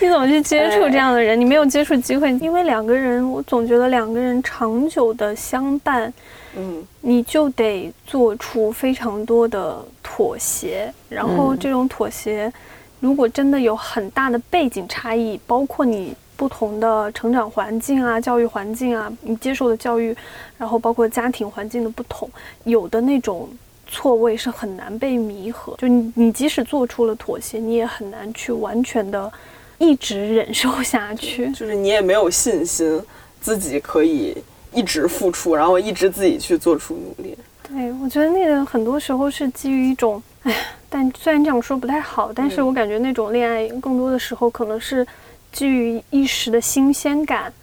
[0.01, 1.39] 你怎么去接触这样的人？
[1.39, 6.13] 你没有接触机会，因为两个人，我总觉得两个人长久的相伴，
[6.55, 12.51] 嗯，你就得做出非常多的妥协，然后这种妥协，
[12.99, 16.13] 如果真的有很大的背景差异，包括你。
[16.35, 20.15] 不同的成长环境啊，教育环境啊，你接受的教育，
[20.57, 22.29] 然后包括家庭环境的不同，
[22.63, 23.47] 有的那种
[23.87, 25.75] 错位是很难被弥合。
[25.77, 29.31] 就你，你即使做出了妥协，你也很难去完全的
[29.77, 31.51] 一直忍受下去。
[31.51, 33.01] 就是你也没有信心
[33.39, 34.35] 自己可以
[34.73, 37.37] 一直付出，然后一直自己去做出努力。
[37.61, 40.57] 对，我觉得那个很多时候是基于一种，哎呀，
[40.89, 45.05] 但虽然这样说不太好，但是我感觉那种恋爱更多的时候可能是。
[45.53, 47.53] 基于一时的新鲜感，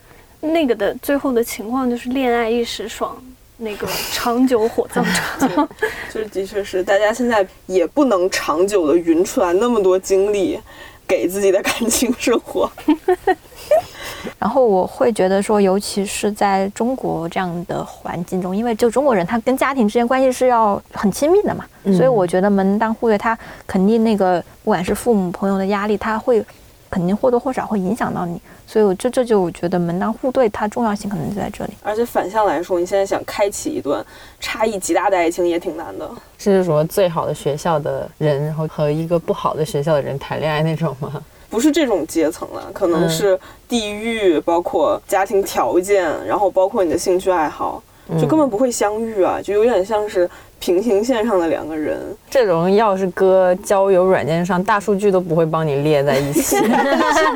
[0.40, 3.20] 那个的最后的情况就是恋爱一时爽，
[3.58, 5.68] 那个长久火葬场。
[6.08, 10.58] 就是的确是，大家现在也不能长久的匀出来那么多精力
[11.06, 12.70] 给自己的感情生活。
[14.38, 21.64] 然后我会觉得说，尤其是在中国这样的环境中，因为就中国人他跟家庭之间关系是要很亲密的嘛，
[21.96, 23.36] 所以我觉得门当户对，他
[23.66, 26.44] 肯定那个不管是父母朋友的压力，他会。
[26.90, 31.72] 肯定或多或少会影响到你，所以我这这就我觉得门当户对它重要性可能就在这里。
[31.82, 34.04] 而且反向来说，你现在想开启一段
[34.40, 36.10] 差异极大的爱情也挺难的。
[36.38, 41.22] 是说最好的学校的人，然后和一个不好的学校的人谈恋爱那种吗？
[41.48, 43.38] 不是这种阶层了，可能是
[43.68, 47.82] 地域，包括家庭条件，然后包括你的兴趣爱好，
[48.18, 50.28] 就根本不会相遇啊，就有点像是。
[50.60, 51.98] 平行线上的两个人，
[52.28, 56.54] 这种要是搁交友软件上，大数据都不会帮你列在一起。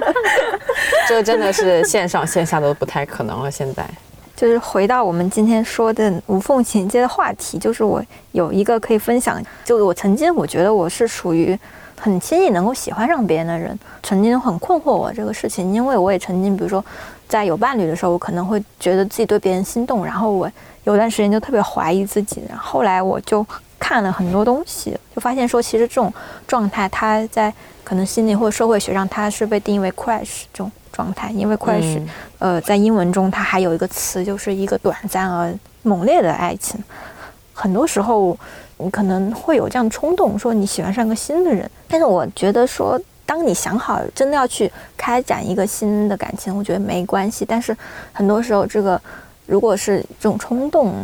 [1.08, 3.50] 这真的是线上线下都不太可能了。
[3.50, 3.82] 现在
[4.36, 11.58] 就是回到我们今天说的无缝衔接的话题，就是我有一个可以分享，就我曾经我觉得我是属于
[11.98, 16.84] 很轻易能够喜欢上别人的人，曾经很困惑我这个事情，因为我也曾经，比如说
[17.34, 20.48] 在有伴侣的时候，我可能会觉得自己对别人心动，然后我。
[20.84, 23.44] 有段时间就特别怀疑自己，然后后来我就
[23.78, 26.12] 看了很多东西，就发现说，其实这种
[26.46, 27.50] 状态，它在
[27.82, 31.98] 可能心理或者社会学上，它是被定义为 crash 这种状态，因为 crash，
[32.38, 35.54] 呃，在英文中它还有一个词，就是一个短暂而
[35.84, 36.78] 猛烈的爱情。
[37.54, 38.38] 很多时候
[38.76, 41.70] 你可能会有这样的冲动，说你喜欢上个新的人。
[41.88, 47.44] 但是我觉得说，当你想好真的要去开展一个新的感情，我觉得没关系。
[47.44, 47.76] 但是
[48.12, 49.00] 很多时候这个。
[49.46, 50.94] 如果是这种冲动，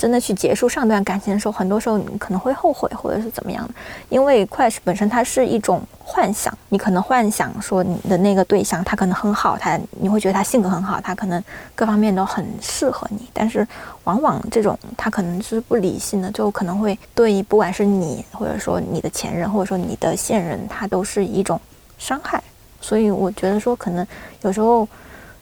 [0.00, 3.74] 真的去结束上段感情的时候，很多时候你可能会后悔，或者是怎么样的。
[4.08, 11.44] 因为 crush 本身它是一种幻想，你可能幻想说你的那个对象他可能很好，他你会觉得他性格很好，他可能
[11.74, 13.28] 各方面都很适合你。
[13.34, 13.68] 但是
[14.04, 21.60] 往往这种他可能是不理性的，就可能会对不管是你，或者说你的前任，或者说你的现任，他都是一种
[21.98, 22.42] 伤害。
[22.80, 24.06] 所以我觉得说，可能
[24.40, 24.88] 有时候。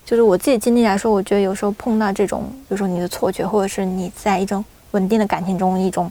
[0.09, 6.11] 就是我自己经历来说，我觉得有时候碰到这种，比如说你的错觉，或者是你在一种稳定的感情中一种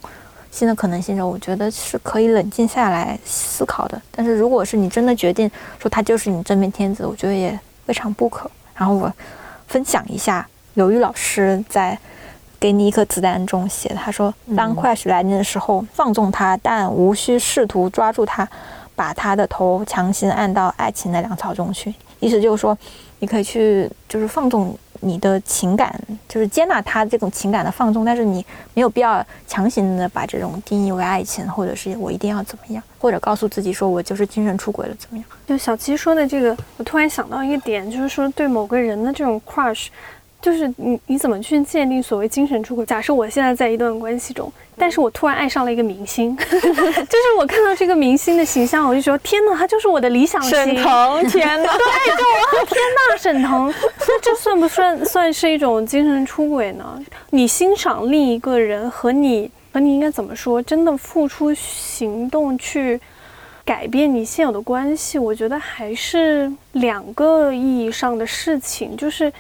[0.52, 4.00] 新的可能性的时候，我觉得是可以冷静下来思考的。
[4.12, 8.48] 但是如果是你真的决定说他就是你真命天子，我觉得也未尝不可。
[8.76, 9.12] 然后我
[9.68, 11.94] 分享一下刘玉老师在
[12.60, 18.48] 《给你一颗子弹》中写的，他说：“当 crush 来临的时候，放纵他，但无需试图抓住他，
[18.96, 22.78] 把他的头强行按到爱情的粮草中去。”意思就是说。
[23.20, 26.00] 你可以去，就是放纵你的情感，
[26.30, 28.46] 就是接纳他这种情感的放纵，但是你
[28.76, 35.26] 没有必要强行的把这种定义为爱情，或者是我一定要怎么样，或者告诉自己说我就是精神出轨了怎么样？
[35.48, 39.88] 就小七说的这个，我突然想到一个点，就是说对某个人的这种 crush。
[40.40, 42.86] 就是你你怎么去鉴定所谓精神出轨？
[42.86, 50.52] 假设我现在在一段关系中，但是我突然爱上了一个明星， 就是我看到这个明星的形象，我就说天哪，他就是我的理想型。
[50.52, 52.78] 沈腾，天哪，对，就我天
[53.10, 53.74] 哪，沈腾，
[54.08, 56.98] 那这算不算算是一种精神出轨呢？
[57.32, 60.62] 你欣赏另一个人和你和你应该怎么说？
[60.62, 63.00] 真的付出行动去
[63.66, 69.34] 改变你现有的关系，我觉得还是两个意义上的事情，就是。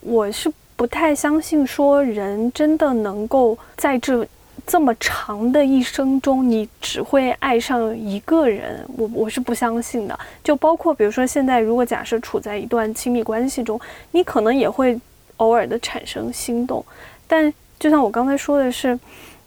[0.00, 4.26] 我是不太相信说人真的能够在这
[4.66, 8.84] 这么长的一生中，你只会爱上一个人。
[8.96, 10.18] 我我是不相信的。
[10.44, 13.80] 就包括比如说现在，如果假设处在一段亲密关系中，
[14.12, 14.98] 你可能也会
[15.38, 16.84] 偶尔的产生心动。
[17.26, 18.98] 但就像我刚才说的是，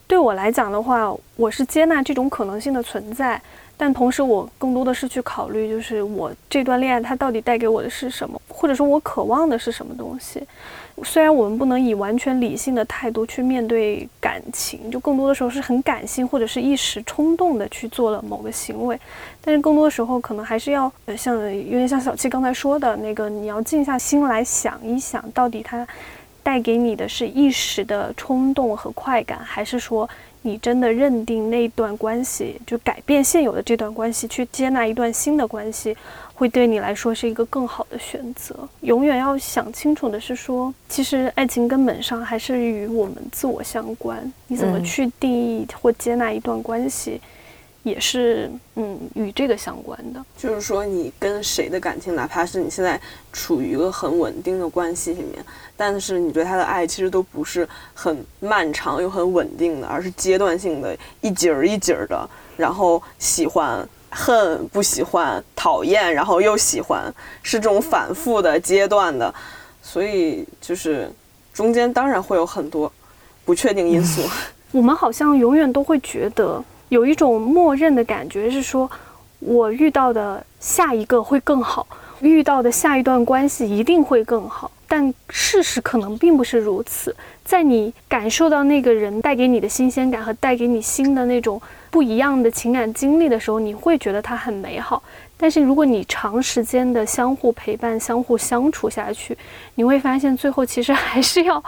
[0.08, 3.40] 对我来讲的话，我是接纳这种可能性的存在。
[3.84, 10.40] 但同时，我更多的是去考虑，就是我这段恋爱它到底带给我的是什么，或者说我渴望的是什么东西。
[11.04, 18.96] 虽然我们不能以完全理性的态度去面对感情，就更多的时候是很感性或者是一时冲动的去做了某个行为，
[19.44, 25.88] 但是更多的时候可能还是要像有点像小七刚才说的那个，你要静下心来想一想，到底它
[26.44, 30.08] 带给你的是一时的冲动和快感，还是说？
[30.44, 35.96] 你真的认定那段关系就改变现有的这段关系，去接纳一段新的关系，
[36.34, 38.56] 会对你来说是一个更好的选择。
[38.82, 44.32] 永远要想清楚的是说，其实爱情根本上还是与我们自我相关。
[44.48, 47.22] 你怎么去定义或接纳一段关系？
[47.84, 53.00] 也是，嗯，与这个相关的，就是说，你跟谁的感情，哪怕是你现在
[53.34, 55.44] 处于一个很稳定的关系里面，
[55.76, 67.12] 但是你对他的爱其实都不是很漫长又很稳定的，而是阶段性的，一节儿一节儿的，然后喜欢、恨、不喜欢、讨厌，然后又喜欢，
[67.42, 69.34] 是这种反复的阶段的，
[69.82, 71.12] 所以就是
[71.52, 72.92] 中间当然会有很多
[73.44, 74.22] 不确定因素。
[74.72, 76.64] 我们好像永远都会觉得。
[76.92, 78.92] 有一种默认的感觉是说，
[79.40, 81.88] 我遇到的下一个会更好，
[82.20, 84.70] 遇到的下一段关系一定会更好。
[84.90, 87.16] 但事实可能并不是如此。
[87.46, 95.02] 在你感受到那个人带给你的新鲜感和带给你新的那种不一样的情感经历的时候，你会觉得它很美好。
[95.38, 99.38] 但是如果你长时间的相互陪伴、相互相处下去，
[99.76, 101.64] 你会发现最后其实还是要。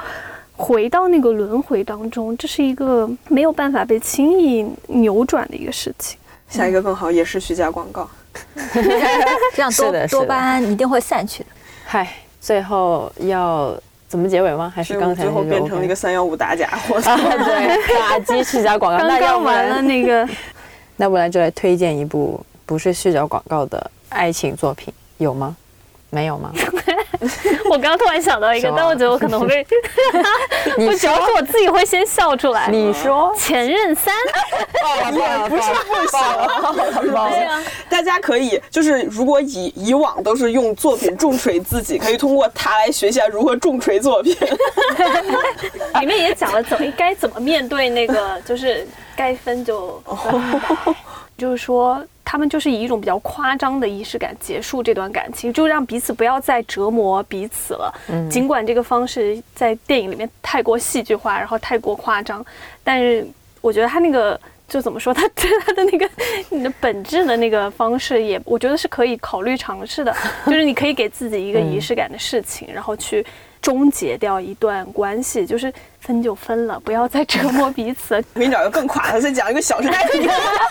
[0.56, 6.18] 回到那个轮回当中，这是一个没有办法被轻易扭转的一个事情。
[6.48, 8.08] 下一个更好，也是虚假广告，
[9.56, 11.50] 这样多多巴胺一定会散去的。
[11.86, 12.08] 嗨，
[12.40, 13.76] 最后要
[14.08, 14.72] 怎么结尾吗？
[14.76, 17.02] 还是刚才最后变成了一个三幺五打假货？
[17.02, 19.00] 对，打击虚假广告。
[19.08, 20.28] 刚刚完了那个，
[20.98, 25.56] 那不然就来推荐一部不是虚假广告的爱情作品，有吗？
[26.14, 26.52] 没有吗？
[27.66, 29.66] 我刚刚突然想到一个， 但我觉得我可能会，
[30.78, 32.68] 我主要是我自己会先笑出来。
[32.70, 34.14] 你说前任三，
[35.12, 36.20] 也不是不行。
[37.90, 44.36] 大家可以就是如果以以往都是用作品重锤自己，可以通过它来学一下如何重锤作品。
[46.02, 48.86] 里面也讲了怎么该怎么面对那个，就是
[49.16, 50.02] 该分就。
[51.38, 57.94] 就是说他们就是以一种比较夸张的仪式感结束这段感情，就让彼此不要再折磨彼此了。
[58.10, 62.46] 嗯尽管这个方式在电影里面太过戏剧化，然后太过夸张，
[62.84, 63.26] 但是
[63.62, 66.10] 我觉得他那个就怎么说，他对 他的那个
[66.50, 70.16] 你的本质的那个方式也，我觉得是可以考虑尝试的。
[70.46, 73.26] 就是你可以给自己一个仪式感的事情，然后去
[73.64, 78.16] 终结掉一段关系，就是分就分了，不要再折磨彼此。
[78.16, 80.04] 我 给你找一个更垮的，再讲一个《小时代》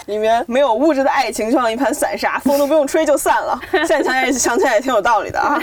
[0.06, 3.58] 里面，没有物质的爱情，就像一盘散沙，风都不用吹就散了。
[3.86, 5.58] 现在想起来想起来也挺有道理的啊。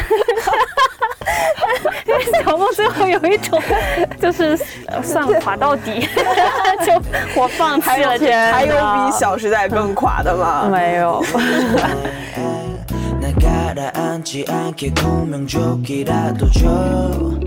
[2.08, 3.62] 因为小梦最后有一种
[4.20, 4.58] 就是
[4.88, 6.10] 呃算了，垮到底，
[6.84, 6.94] 就
[7.40, 8.18] 我放弃了。
[8.18, 8.80] 天还有比
[9.20, 10.68] 《小时代》更垮的吗？
[10.72, 11.24] 没有，
[13.30, 17.40] 날 가라앉지 않게 공명조끼라도 줘.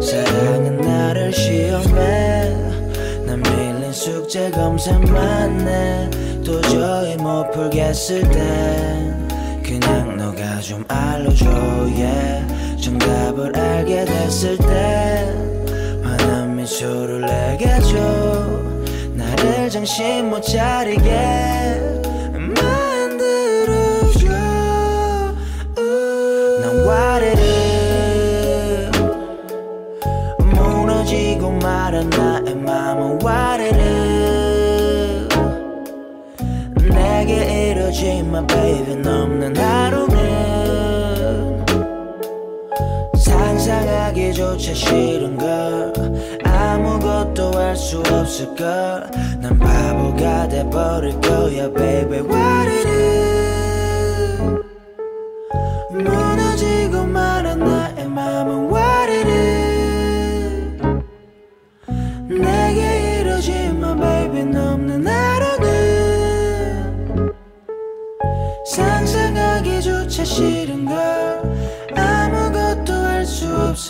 [0.00, 3.24] 사랑은 나를 시험해.
[3.26, 6.10] 난 밀린 숙제 검사만 해.
[6.44, 9.28] 도저히 못 풀겠을 땐
[9.62, 12.82] 그냥 너가 좀 알려줘 yeah.
[12.82, 17.96] 정답을 알게 됐을 땐 환한 미소를 내게 줘.
[19.14, 21.89] 나를 정신 못 차리게
[33.22, 35.28] 와르르.
[36.88, 41.64] 내게 이러지만 baby 넘는 하루는
[43.16, 45.92] 상상하기조차 싫은 걸.
[46.44, 49.08] 아무것도 할 수 없을 걸
[49.40, 53.29] 난 바보가 돼버릴 거야 baby 와르르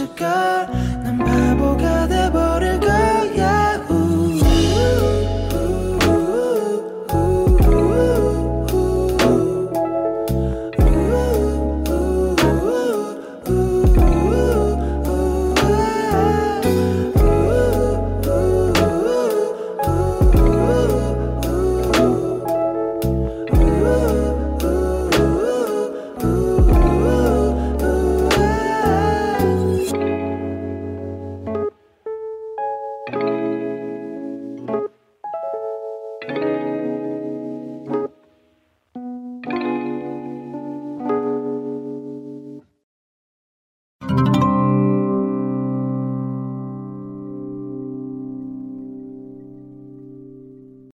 [0.09, 1.48] 싫은 걸 아무것도 할 수 없을 걸난 바보가